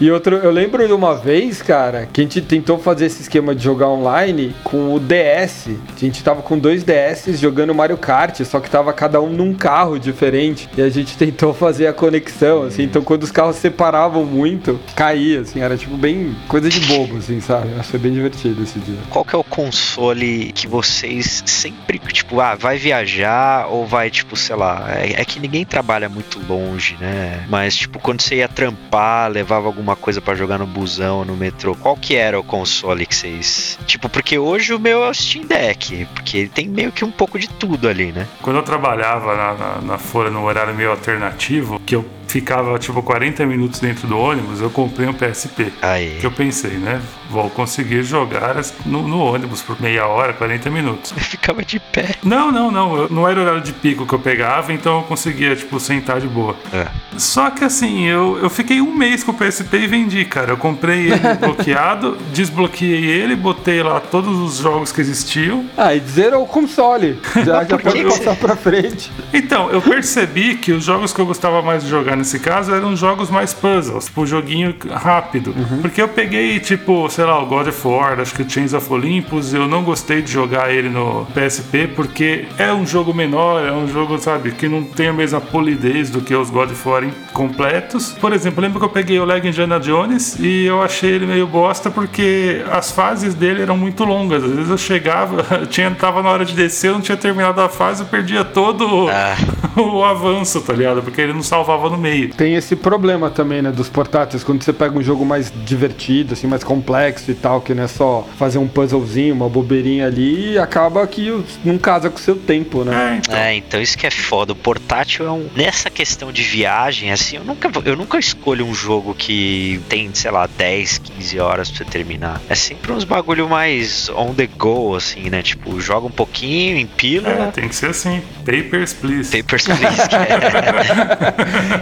[0.00, 3.52] E outro, eu lembro de uma vez, cara, que a gente tentou fazer esse esquema
[3.52, 5.68] de jogar online com o DS.
[5.96, 9.52] A gente tava com dois DS jogando Mario Kart, só que tava cada um num
[9.54, 10.68] carro diferente.
[10.76, 12.84] E a gente tentou fazer a conexão, assim.
[12.84, 15.60] Então quando os carros separavam muito, caía, assim.
[15.60, 17.68] Era tipo bem coisa de bobo, assim, sabe?
[17.74, 18.98] Acho que foi bem divertido esse dia.
[19.10, 24.34] Qual que é o console que vocês sempre, tipo, ah, vai viajar ou vai, tipo,
[24.34, 27.44] sei lá, é, é que ninguém trabalha muito longe, né?
[27.48, 31.76] Mas, tipo, quando você ia trampar, levava alguma coisa pra jogar no busão, no metrô,
[31.76, 33.78] qual que era o console que vocês...
[33.86, 37.10] Tipo, porque hoje o meu é o Steam Deck, porque ele tem meio que um
[37.10, 38.26] pouco de tudo ali, né?
[38.40, 43.02] Quando eu trabalhava na, na, na Folha no horário meio alternativo, que eu ficava tipo
[43.02, 45.72] 40 minutos dentro do ônibus, eu comprei um PSP.
[45.82, 46.18] Aí.
[46.20, 47.00] Que eu pensei, né?
[47.30, 51.12] Vou conseguir jogar no, no ônibus por meia hora, 40 minutos.
[51.16, 52.14] Ficava de pé.
[52.22, 52.96] Não, não, não.
[52.96, 56.26] eu- Não era horário de pico que eu pegava, então eu conseguia, tipo, sentar de
[56.28, 56.54] boa.
[56.72, 56.86] É.
[57.16, 60.52] Só que assim, eu, eu fiquei um mês com o PSP e vendi, cara.
[60.52, 65.64] Eu comprei ele bloqueado, desbloqueei ele, botei lá todos os jogos que existiam.
[65.76, 67.18] Ah, e zerou o console.
[67.44, 69.10] Já, já pode passar pra frente.
[69.32, 72.94] Então, eu percebi que os jogos que eu gostava mais de jogar nesse caso eram
[72.96, 75.54] jogos mais puzzles, tipo joguinho rápido.
[75.80, 78.92] Porque eu peguei, tipo, sei lá, o God of War, acho que o Chains of
[78.92, 83.72] Olympus, eu não gostei de jogar ele no PSP porque é um jogo menor, é
[83.72, 86.98] um jogo, sabe, que não tem a mesma polidez do que os God of War
[87.32, 88.12] completos.
[88.20, 91.46] Por exemplo, lembro que eu peguei o Lego Indiana Jones e eu achei ele meio
[91.46, 94.42] bosta porque as fases dele eram muito longas.
[94.42, 97.68] Às vezes eu chegava, tinha, tava na hora de descer, eu não tinha terminado a
[97.68, 99.36] fase, eu perdia todo Ah.
[99.80, 101.02] o avanço, tá ligado?
[101.02, 102.07] Porque ele não salvava no meio.
[102.36, 106.46] Tem esse problema também, né, dos portáteis, quando você pega um jogo mais divertido, assim,
[106.46, 111.06] mais complexo e tal, que não é só fazer um puzzlezinho, uma bobeirinha ali, acaba
[111.06, 111.32] que
[111.64, 113.12] não casa com o seu tempo, né?
[113.12, 113.36] É, então.
[113.36, 114.52] É, então isso que é foda.
[114.52, 115.48] O portátil é um.
[115.56, 120.30] Nessa questão de viagem, assim, eu nunca, eu nunca escolho um jogo que tem, sei
[120.30, 122.40] lá, 10, 15 horas pra você terminar.
[122.48, 125.42] É sempre uns bagulho mais on the go, assim, né?
[125.42, 127.52] Tipo, joga um pouquinho, É, empila.
[127.54, 128.22] tem que ser assim.
[128.44, 129.30] Papers, please.
[129.36, 129.84] Papers, Please.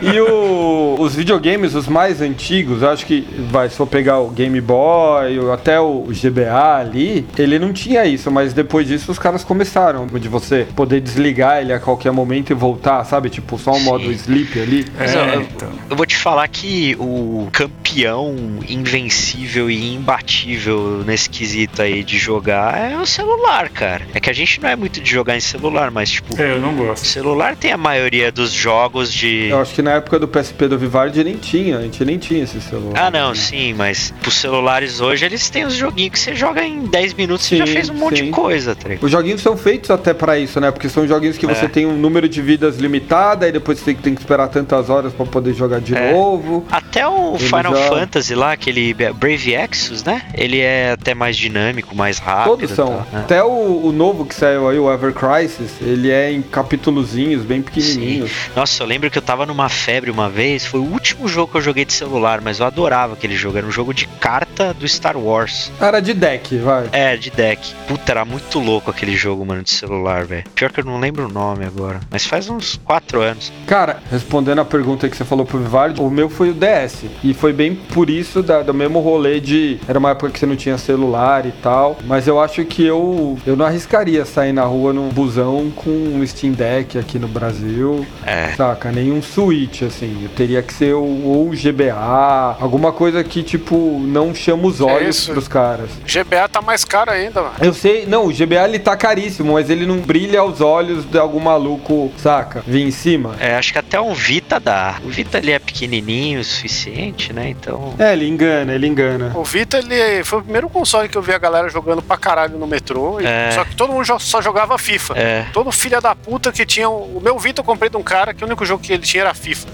[0.02, 4.18] é- E o- os videogames, os mais antigos, eu acho que vai, se for pegar
[4.20, 9.18] o Game Boy, até o GBA ali, ele não tinha isso, mas depois disso os
[9.18, 13.28] caras começaram, de você poder desligar ele a qualquer momento e voltar, sabe?
[13.28, 13.84] Tipo, só um Sim.
[13.84, 14.86] modo sleep ali.
[14.98, 15.68] É, Mas, ó, então.
[15.90, 18.34] Eu vou te falar que o campeão
[18.68, 24.06] invencível e imbatível nesse quesito aí de jogar é o celular, cara.
[24.14, 26.60] É que a gente não é muito de jogar em celular, mas tipo, É, eu
[26.60, 27.06] não o gosto.
[27.06, 29.48] celular tem a maioria dos jogos de.
[29.48, 32.44] Eu acho que na época do PSP do Vivardi nem tinha, a gente nem tinha
[32.44, 33.06] esse celular.
[33.06, 36.84] Ah, não, sim, mas pros celulares hoje eles têm os joguinhos que você joga em
[36.86, 38.24] 10 minutos e já Sim, fez um monte sim.
[38.26, 38.88] de coisa, tá?
[39.00, 40.70] Os joguinhos são feitos até pra isso, né?
[40.70, 41.54] Porque são joguinhos que É.
[41.54, 45.12] você tem um número de vidas limitado, aí depois você tem que esperar tantas horas
[45.12, 46.12] pra poder jogar de É.
[46.12, 46.64] novo.
[46.70, 50.22] Até o Final já- Fantasy lá, aquele Brave Exos, né?
[50.34, 52.46] Ele é até mais dinâmico, mais rápido.
[52.56, 52.90] Todos são.
[52.96, 53.04] né?
[53.14, 57.62] Até o, o novo que saiu aí, o Ever Crisis, ele é em capítulozinhos, bem
[57.62, 58.30] pequenininhos.
[58.54, 61.56] Nossa, eu lembro que eu tava numa febre uma vez, foi o último jogo que
[61.56, 63.56] eu joguei de celular, mas eu adorava aquele jogo.
[63.56, 65.72] Era um jogo de carta do Star Wars.
[65.80, 66.86] Era de deck, vai.
[66.92, 67.72] É, de deck.
[67.88, 70.44] Puta, era muito louco aquele jogo, mano, de celular, velho.
[70.54, 72.00] Pior que eu não lembro o nome agora.
[72.10, 73.50] Mas faz uns 4 anos.
[73.66, 77.06] Cara, respondendo a pergunta que você falou pro Vivardi, o meu foi o DS.
[77.24, 79.78] E foi bem por isso da- do mesmo rolê de.
[79.88, 81.96] Era uma época que você não tinha celular e tal.
[82.04, 86.26] Mas eu acho que eu, eu não arriscaria sair na rua num busão com um
[86.26, 88.04] Steam Deck aqui no Brasil.
[88.26, 88.48] É.
[88.56, 88.92] Saca?
[88.92, 90.20] Nenhum Switch, assim.
[90.22, 94.80] Eu teria que ser o, ou o GBA, alguma coisa que, tipo, não chama os
[94.80, 95.32] olhos isso.
[95.32, 95.90] pros caras.
[96.06, 97.54] GBA tá mais caro ainda, mano.
[97.60, 101.18] Eu sei, não, o GBA ele tá caríssimo, mas ele não brilha aos olhos de
[101.18, 102.62] algum maluco, saca?
[102.66, 103.36] Vir em cima.
[103.40, 104.96] É, acho que até um Vita dá.
[105.04, 107.48] O Vita ali é pequenininho o suficiente, né?
[107.50, 107.94] Então.
[107.98, 109.32] É, ele engana, ele engana.
[109.34, 112.58] O Vita, ele foi o primeiro console que eu vi a galera jogando pra caralho
[112.58, 113.20] no metrô.
[113.20, 113.50] e- É.
[113.52, 115.14] Só que todo mundo só jogava FIFA.
[115.18, 115.46] É.
[115.52, 116.88] Todo filho da puta que tinha.
[116.88, 119.22] O meu Vita eu comprei de um cara que o único jogo que ele tinha
[119.22, 119.68] era FIFA.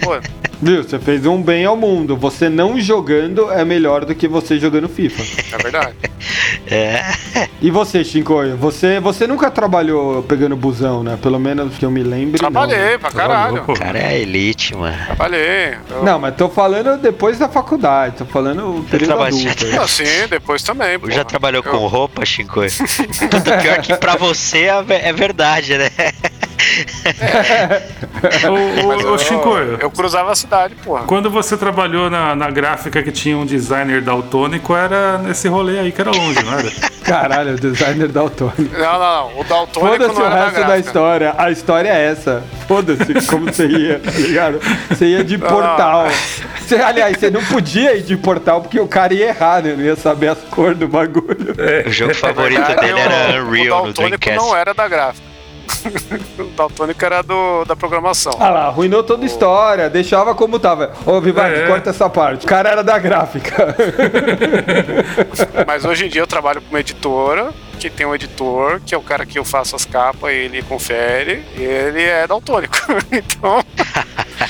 [0.00, 0.18] Pô,
[0.62, 0.82] Viu?
[0.82, 2.16] Você fez um bem ao mundo.
[2.16, 5.22] Você não jogando é melhor do que você jogando FIFA.
[5.54, 5.94] é verdade.
[6.70, 7.02] É.
[7.60, 8.56] E você, Shinkoio?
[8.56, 11.18] Você, você nunca trabalhou pegando busão, né?
[11.20, 12.40] Pelo menos que eu me lembre.
[12.42, 12.50] não.
[12.50, 13.62] Trabalhei pra caralho.
[13.64, 14.96] Pô, O cara é elite, mano.
[15.06, 15.74] Trabalhei.
[15.90, 18.16] Eu- Não, mas tô falando depois da faculdade.
[18.16, 19.80] Tô falando o período adulto.
[19.80, 20.98] Assim, depois também.
[21.08, 22.60] Já trabalhou Eu- com roupa, Chico?
[23.30, 25.90] Tudo pior que pra você é é verdade, né?
[28.22, 31.04] Mas ô, eu, ô, Shinkoio, eu cruzava a cidade, porra.
[31.04, 35.92] quando você trabalhou na, na gráfica que tinha um designer daltônico, era nesse rolê aí
[35.92, 36.70] que era longe, não era?
[37.06, 38.62] Caralho, o designer daltônico.
[38.76, 38.98] Não, não,
[39.30, 39.40] não.
[39.40, 41.34] O Daltônico Foda-se não o resto da história.
[41.38, 42.42] A história é essa.
[42.66, 44.60] Foda-se como você ia, tá ligado?
[44.90, 46.08] Você ia de Não, portal.
[46.58, 49.74] Você, aliás, você não podia ir de portal porque o cara ia errar, né?
[49.76, 51.54] Não ia saber as cores do bagulho.
[51.86, 54.36] O jogo favorito Na verdade, dele o- era O Unreal no Daltônico Dreamcast.
[54.50, 55.35] não era da gráfica.
[56.38, 58.32] o Daltônico era do, da programação.
[58.38, 60.92] Ah lá, arruinou toda a história, deixava como tava.
[61.04, 61.66] Ô, Vivardi, É.
[61.66, 62.44] corta essa parte.
[62.44, 63.74] O cara era da gráfica.
[65.66, 68.98] Mas hoje em dia eu trabalho com uma editora, que tem um editor, que é
[68.98, 72.76] o cara que eu faço as capas, ele confere, e ele é daltônico.
[73.12, 73.62] então,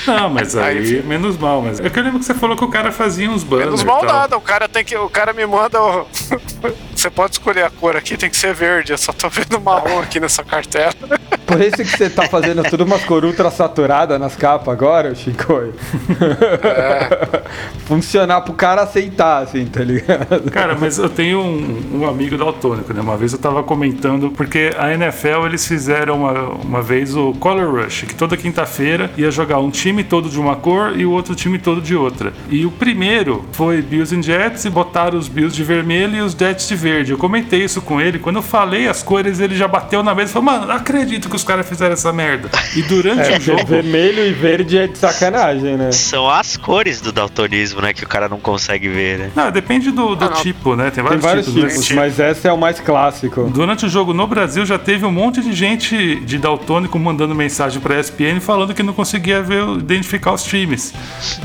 [0.05, 1.61] Não, mas aí, Aí, menos mal.
[1.61, 3.65] Mas é que eu lembro que você falou que o cara fazia uns banners.
[3.67, 4.13] menos e mal tal.
[4.15, 4.95] nada, o cara tem que.
[4.97, 5.81] O cara me manda.
[5.81, 6.05] o-
[6.97, 8.91] Você pode escolher a cor aqui, tem que ser verde.
[8.91, 10.95] Eu só tô vendo marrom aqui nessa cartela.
[11.47, 15.73] por isso que você tá fazendo tudo umas cor ultra saturada nas capas agora, Chico?
[17.87, 20.51] Funcionar pro cara aceitar, assim, tá ligado?
[20.51, 22.99] Cara, mas eu tenho um, um amigo daltônico, né?
[22.99, 27.83] Uma vez eu tava comentando, porque a NFL eles fizeram uma, uma vez o Color
[27.83, 31.33] Rush, que toda quinta-feira ia jogar um time todo de uma cor e o outro
[31.33, 32.33] time todo de outra.
[32.49, 36.33] E o primeiro foi Bills and Jets e botaram os Bills de vermelho e os
[36.33, 37.13] Jets de verde.
[37.13, 40.31] Eu comentei isso com ele, quando eu falei as cores, ele já bateu na mesa
[40.31, 42.49] e falou: Mano, acredito que os caras fizeram essa merda.
[42.75, 43.65] E durante É, o jogo.
[43.65, 45.91] vermelho e verde é de sacanagem, né?
[45.91, 47.93] São as cores do daltonismo, né?
[47.93, 49.31] Que o cara não consegue ver, né?
[49.35, 50.41] Não, depende do, do Ah, não.
[50.41, 50.85] tipo, né?
[50.91, 51.63] Tem Tem vários, vários tipos.
[51.63, 51.69] né?
[51.69, 53.49] tipos, mas esse é o mais clássico.
[53.53, 57.79] Durante o jogo no Brasil já teve um monte de gente de daltônico mandando mensagem
[57.79, 60.93] pra ESPN falando que não conseguia ver, identificar os times.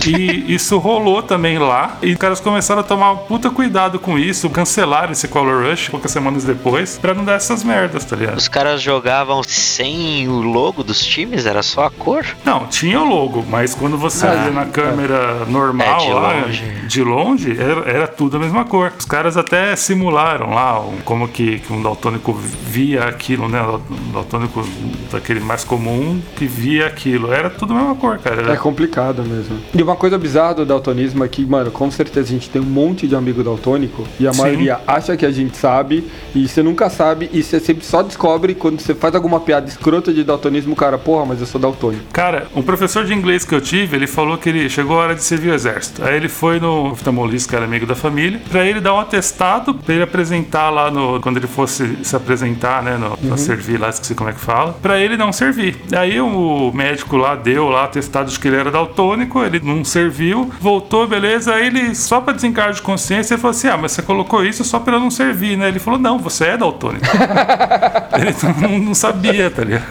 [0.06, 1.98] E isso rolou também lá.
[2.02, 5.88] E os caras começaram a tomar um puta cuidado com isso, cancelaram esse Color Rush
[5.88, 8.38] poucas semanas depois, pra não dar essas merdas, tá ligado?
[8.38, 9.42] Os caras jogavam
[9.82, 12.24] sem o logo dos times, era só a cor.
[12.44, 16.32] Não, tinha o logo, mas quando você Ah, via na câmera normal, É, de lá,
[16.44, 16.62] longe.
[16.86, 18.92] de longe, era, era tudo a mesma cor.
[18.96, 23.60] Os caras até simularam lá um- como que, que um daltônico via aquilo, né?
[23.60, 24.64] Um daltônico
[25.10, 27.32] daquele mais comum que via aquilo.
[27.32, 28.40] Era tudo a mesma cor, cara.
[28.42, 29.58] Era- É complicado mesmo.
[29.74, 32.64] E uma coisa bizarra do daltonismo é que, mano, com certeza a gente tem um
[32.64, 34.42] monte de amigo daltônico e a Sim.
[34.42, 38.54] maioria acha que a gente sabe e você nunca sabe e você sempre só descobre
[38.54, 42.04] quando você faz alguma piada escrota de daltonismo, cara, porra, mas eu sou daltônico.
[42.12, 45.14] Cara, um professor de inglês que eu tive, ele falou que ele chegou a hora
[45.14, 46.04] de servir o exército.
[46.04, 49.74] Aí ele foi no oftalmologista, que era amigo da família, pra ele dar um atestado,
[49.74, 51.20] pra ele apresentar lá no.
[51.20, 52.96] Quando ele fosse se apresentar, né?
[52.96, 54.72] No, Pra servir lá, esqueci como é que fala.
[54.82, 55.76] Pra ele não servir.
[55.96, 60.50] Aí o médico lá deu lá atestado de que ele era daltônico, ele não serviu,
[60.60, 61.54] voltou, beleza.
[61.54, 64.64] Aí ele, só pra desencargo de consciência, ele falou assim: Ah, mas você colocou isso
[64.64, 65.68] só pra eu não servir, né?
[65.68, 67.06] Ele falou: Não, você é daltônico.
[68.18, 69.84] ele não, não sabia, tá ligado?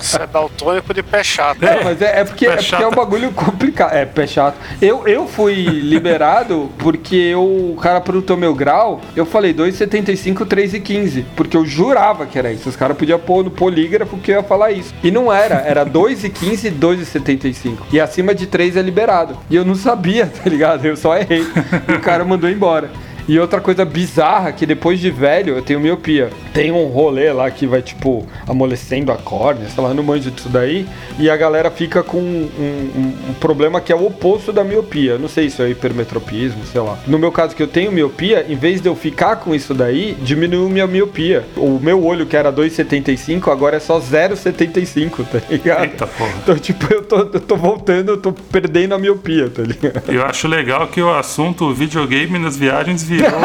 [0.00, 1.58] Isso é daltônico de pé chato.
[1.60, 3.92] Não, mas é, é porque, é porque é um bagulho complicado.
[3.94, 4.56] É, pé chato.
[4.80, 11.24] Eu, eu fui liberado porque eu, o cara perguntou meu grau, eu falei 2,75, 3,15.
[11.34, 12.68] Porque eu jurava que era isso.
[12.68, 14.94] Os caras podiam pôr no polígrafo que eu ia falar isso.
[15.02, 17.76] E não era, era 2,15 e 2,75.
[17.92, 19.38] E acima de 3 é liberado.
[19.50, 20.84] E eu não sabia, tá ligado?
[20.84, 21.46] Eu só errei.
[21.88, 22.90] E o cara mandou embora.
[23.28, 26.30] E outra coisa bizarra, que depois de velho eu tenho miopia.
[26.54, 30.48] Tem um rolê lá que vai, tipo, amolecendo a córnea, sei lá, não manjo disso
[30.48, 30.86] daí.
[31.18, 35.18] E a galera fica com um, um- um problema que é o oposto da miopia.
[35.18, 36.98] Não sei se é hipermetropismo, sei lá.
[37.06, 40.16] No meu caso, que eu tenho miopia, em vez de eu ficar com isso daí,
[40.22, 41.44] diminuiu minha miopia.
[41.56, 45.82] O meu olho, que era 2,75, agora é só 0,75, tá ligado?
[45.84, 46.32] Eita porra.
[46.42, 50.10] Então, tipo, eu tô, eu tô voltando, eu tô perdendo a miopia, tá ligado?
[50.12, 53.40] Eu acho legal que o assunto videogame nas viagens virou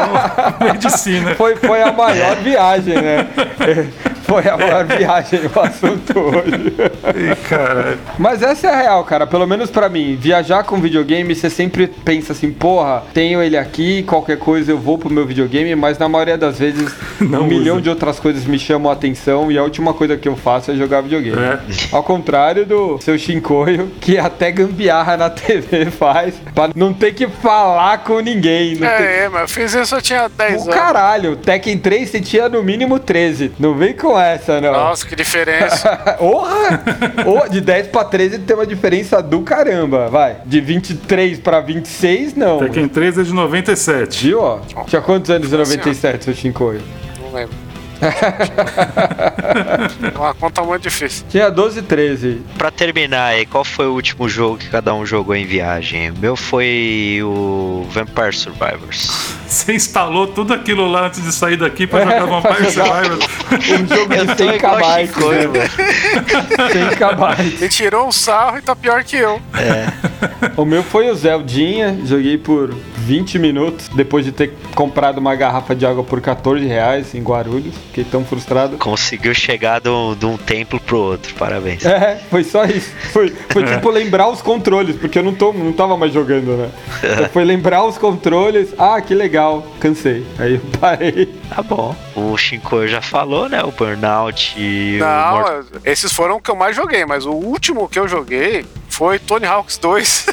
[0.74, 1.36] medicina.
[1.36, 3.28] Foi, foi a maior viagem, né?
[4.38, 6.74] É, Foi a maior viagem o assunto hoje.
[7.16, 9.28] Ih, cara, Mas essa é a real, cara.
[9.28, 14.04] Pelo menos pra mim, viajar com videogame, você sempre pensa assim, porra, tenho ele aqui,
[14.04, 17.76] qualquer coisa eu vou pro meu videogame, mas na maioria das vezes Não um milhão
[17.76, 17.84] usa.
[17.84, 20.76] de outras coisas me chamam a atenção e a última coisa que eu faço é
[20.76, 21.38] jogar videogame.
[21.42, 21.60] É.
[21.92, 27.28] Ao contrário do seu Shinkoio, que até gambiarra na TV faz, pra não ter que
[27.28, 28.76] falar com ninguém.
[28.76, 29.04] Não ter...
[29.04, 30.76] É, é, mas eu fiz isso eu tinha 10 O anos.
[30.76, 33.52] caralho, Tekken 3 você tinha no mínimo 13.
[33.60, 34.72] Não vem com essa, não.
[34.72, 35.96] Nossa, que diferença.
[36.18, 36.84] Porra!
[37.26, 40.38] Oh, de 10 pra 13 tem uma diferença do caramba, vai.
[40.46, 42.60] De 23 pra 26, não.
[42.60, 44.28] Tekken 3 é de 97.
[44.28, 44.60] Viu, ó?
[44.86, 46.82] Tinha quantos anos em 97, seu Shinkoio?
[47.22, 47.71] Não lembro.
[50.16, 51.26] Uma conta muito difícil.
[51.30, 52.42] Tinha 12, 13.
[52.58, 56.12] Pra terminar aí, qual foi o último jogo que cada um jogou em viagem?
[56.12, 59.36] O meu foi o Vampire Survivors.
[59.48, 63.26] Você instalou tudo aquilo lá antes de sair daqui pra jogar Vampire Survivors.
[63.82, 65.60] Um jogo Eu de tô 100 igual KB, Chicoio, né?
[65.60, 65.72] velho.
[66.72, 67.42] 100 KB.
[67.60, 69.42] Ele tirou um sarro e tá pior que eu.
[70.56, 75.76] O meu foi o Zeldinha, joguei por 20 minutos, depois de ter comprado uma garrafa
[75.76, 77.74] de água por 14 reais em Guarulhos.
[77.88, 78.78] Fiquei tão frustrado.
[78.78, 81.86] Conseguiu chegar de um, de um templo pro outro, parabéns.
[81.86, 82.92] É, foi só isso.
[83.12, 86.70] Foi, foi tipo lembrar os controles, porque eu não, tô, não tava mais jogando, né?
[87.12, 88.74] Então foi lembrar os controles.
[88.78, 89.66] Ah, que legal.
[89.80, 90.26] Cansei.
[90.38, 91.26] Aí eu parei.
[91.54, 91.96] Tá bom.
[92.16, 93.62] O Shinko já falou, né?
[93.64, 97.32] O Burnout e o Não, Mortal esses foram o que eu mais joguei, mas o
[97.32, 100.26] último que eu joguei foi Tony Hawks 2.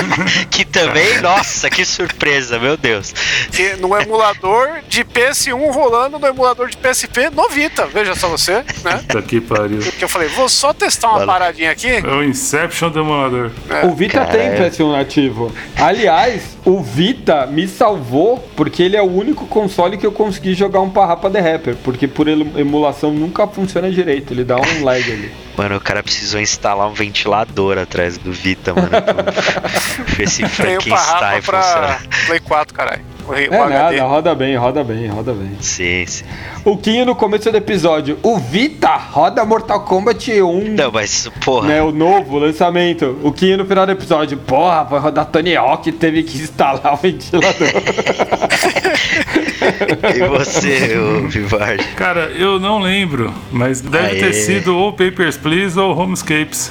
[0.50, 3.12] que também, nossa, que surpresa, meu Deus.
[3.58, 7.86] E no emulador de PS1 rolando no emulador de PSP no Vita.
[7.86, 8.98] Veja só você, né?
[9.06, 9.80] Puta que pariu.
[9.80, 11.26] Que eu falei, vou só testar uma Valeu.
[11.26, 11.88] paradinha aqui.
[11.88, 13.50] É o Inception do emulador.
[13.84, 14.70] O Vita Cara, tem é.
[14.70, 15.52] PS1 nativo.
[15.76, 20.80] Aliás, o Vita me salvou porque ele é o único console que eu consegui jogar
[20.80, 21.76] um Parrapa The Rapper.
[21.76, 25.32] Porque por emulação nunca funciona direito, ele dá um lag ali.
[25.56, 28.88] Mano, o cara precisou instalar um ventilador atrás do Vita, mano.
[28.88, 29.02] pra
[30.16, 32.00] ver se Tem o Frankenstein Parrapa pra.
[32.26, 33.09] Play 4, caralho.
[33.28, 33.96] O, É o HD.
[33.96, 35.50] nada, roda bem, roda bem, roda bem.
[35.60, 36.24] Sim, sim.
[36.64, 40.74] O Kinho no começo do episódio, o Vita roda Mortal Kombat 1.
[40.74, 41.68] Não, mas, porra.
[41.68, 43.18] Né, o novo lançamento.
[43.22, 46.96] O Kinho no final do episódio, porra, vai rodar Tony Hawk, teve que instalar o
[46.96, 47.50] ventilador.
[50.14, 51.84] E você, ô Vivardi?
[51.96, 54.18] Cara, eu não lembro, mas deve Aê.
[54.18, 56.70] ter sido ou Papers, Please ou Homescapes.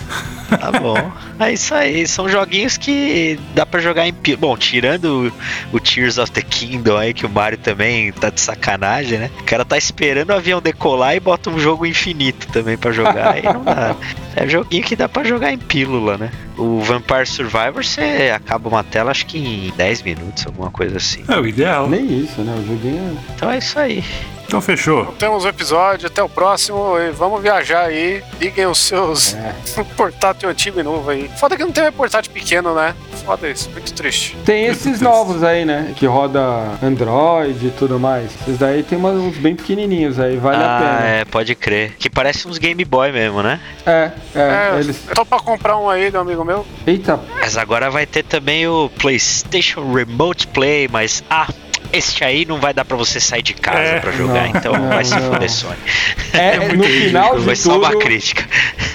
[0.50, 1.12] Tá bom.
[1.40, 2.08] É isso aí.
[2.08, 4.14] São joguinhos que dá pra jogar em.
[4.38, 5.32] Bom, tirando
[5.72, 9.32] o, o Tears of the Kingdom aí, que o Mario também tá de sacanagem, né?
[9.40, 13.34] O cara tá esperando o avião decolar e bota um jogo infinito também pra jogar.
[13.36, 13.96] Aí não dá.
[14.36, 16.32] É joguinho que dá pra jogar em pílula, né?
[16.60, 21.24] O Vampire Survivor, você acaba uma tela acho que em 10 minutos, alguma coisa assim.
[21.28, 21.88] É o ideal.
[21.90, 22.54] Nem isso, né?
[22.54, 23.18] O joguinho.
[23.34, 24.04] Então é isso aí.
[24.50, 25.06] Então fechou.
[25.20, 28.24] Temos o episódio, até o próximo e vamos viajar aí.
[28.42, 29.54] Liguem os seus É.
[29.96, 31.30] portátil antigo e novo aí.
[31.38, 32.96] Foda que não tem mais portátil pequeno, né?
[33.24, 34.36] Foda isso, muito triste.
[34.44, 35.94] Tem esses novos aí, né?
[35.96, 36.42] Que roda
[36.82, 38.32] Android e tudo mais.
[38.42, 41.08] Esses daí tem uns bem pequenininhos aí, vale a ah, pena.
[41.08, 41.94] é, pode crer.
[42.00, 43.60] Que parece uns Game Boy mesmo, né?
[43.86, 44.40] É, é,
[44.74, 45.00] É, eles.
[45.08, 46.66] eu tô pra comprar um aí, meu amigo meu.
[46.88, 51.48] Eita, Mas agora vai ter também o PlayStation Remote Play, mas ah,
[51.94, 54.74] este aí não vai dar pra você sair de casa É, pra jogar, não, então
[54.74, 55.76] não, vai se foder Sony.
[56.34, 58.46] é, muito no ridículo, final Vai de só uma tudo, crítica.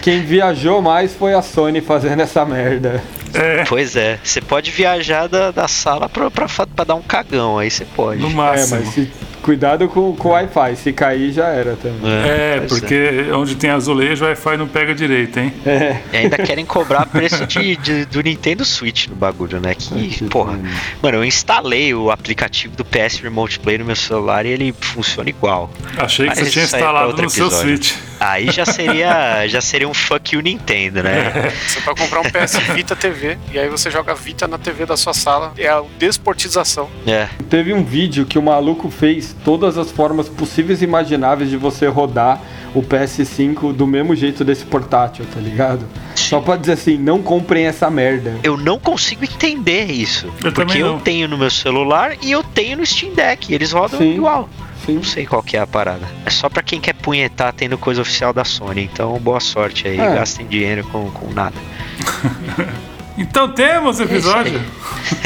[0.02, 3.02] quem viajou mais foi a Sony fazendo essa merda.
[3.32, 7.58] É, Pois é, você pode viajar da, da sala pra, pra, pra dar um cagão,
[7.58, 8.20] aí você pode.
[8.20, 8.80] no É, máximo.
[8.84, 9.10] mas se-
[9.44, 12.00] cuidado com com o Wi-Fi, se cair já era também.
[12.10, 15.52] É, pois porque onde tem azulejo, o Wi-Fi não pega direito, hein?
[15.66, 15.96] É.
[16.12, 19.74] E ainda querem cobrar preço de, de- do Nintendo Switch no bagulho, né?
[19.74, 20.58] Que, porra.
[21.02, 25.28] Mano, eu instalei o aplicativo do PS Remote Play no meu celular e ele funciona
[25.28, 25.70] igual.
[25.98, 27.50] Achei que Mas você tinha é instalado no seu.
[27.50, 27.92] Switch.
[28.24, 31.52] Aí já seria, já seria um fuck you Nintendo, né?
[31.68, 34.96] Você vai comprar um PS Vita TV e aí você joga Vita na TV da
[34.96, 35.52] sua sala.
[35.58, 36.88] É a desportização.
[37.06, 37.28] É.
[37.50, 41.86] Teve um vídeo que o maluco fez todas as formas possíveis e imagináveis de você
[41.86, 42.40] rodar
[42.74, 45.86] o PS5 do mesmo jeito desse portátil, tá ligado?
[46.14, 48.38] Só pra dizer assim, não comprem essa merda.
[48.42, 50.32] Eu não consigo entender isso.
[50.42, 53.52] Eu porque eu tenho no meu celular e eu tenho no Steam Deck.
[53.52, 54.14] Eles rodam Sim.
[54.14, 54.48] igual.
[54.84, 54.94] Sim.
[54.96, 56.06] Não sei qual que é a parada.
[56.24, 58.84] É só pra quem quer punhetar tendo coisa oficial da Sony.
[58.84, 59.98] Então, boa sorte aí.
[59.98, 60.14] É.
[60.14, 61.56] Gastem dinheiro com, com nada.
[63.16, 64.60] Então temos episódio?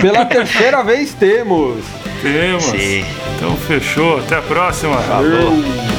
[0.01, 1.83] Pela terceira vez temos.
[2.21, 2.65] Temos.
[2.65, 3.05] Sim.
[3.35, 4.19] Então fechou.
[4.19, 4.99] Até a próxima.
[4.99, 5.98] Falou.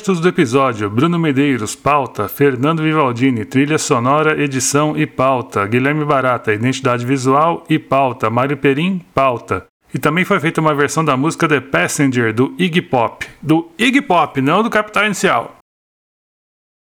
[0.00, 2.26] Créditos do episódio: Bruno Medeiros, pauta.
[2.26, 5.66] Fernando Vivaldini, trilha sonora, edição e pauta.
[5.66, 8.30] Guilherme Barata, identidade visual e pauta.
[8.30, 9.66] Mário Perim, pauta.
[9.92, 13.26] E também foi feita uma versão da música The Passenger do Iggy Pop.
[13.42, 15.59] Do Iggy Pop, não do Capital Inicial.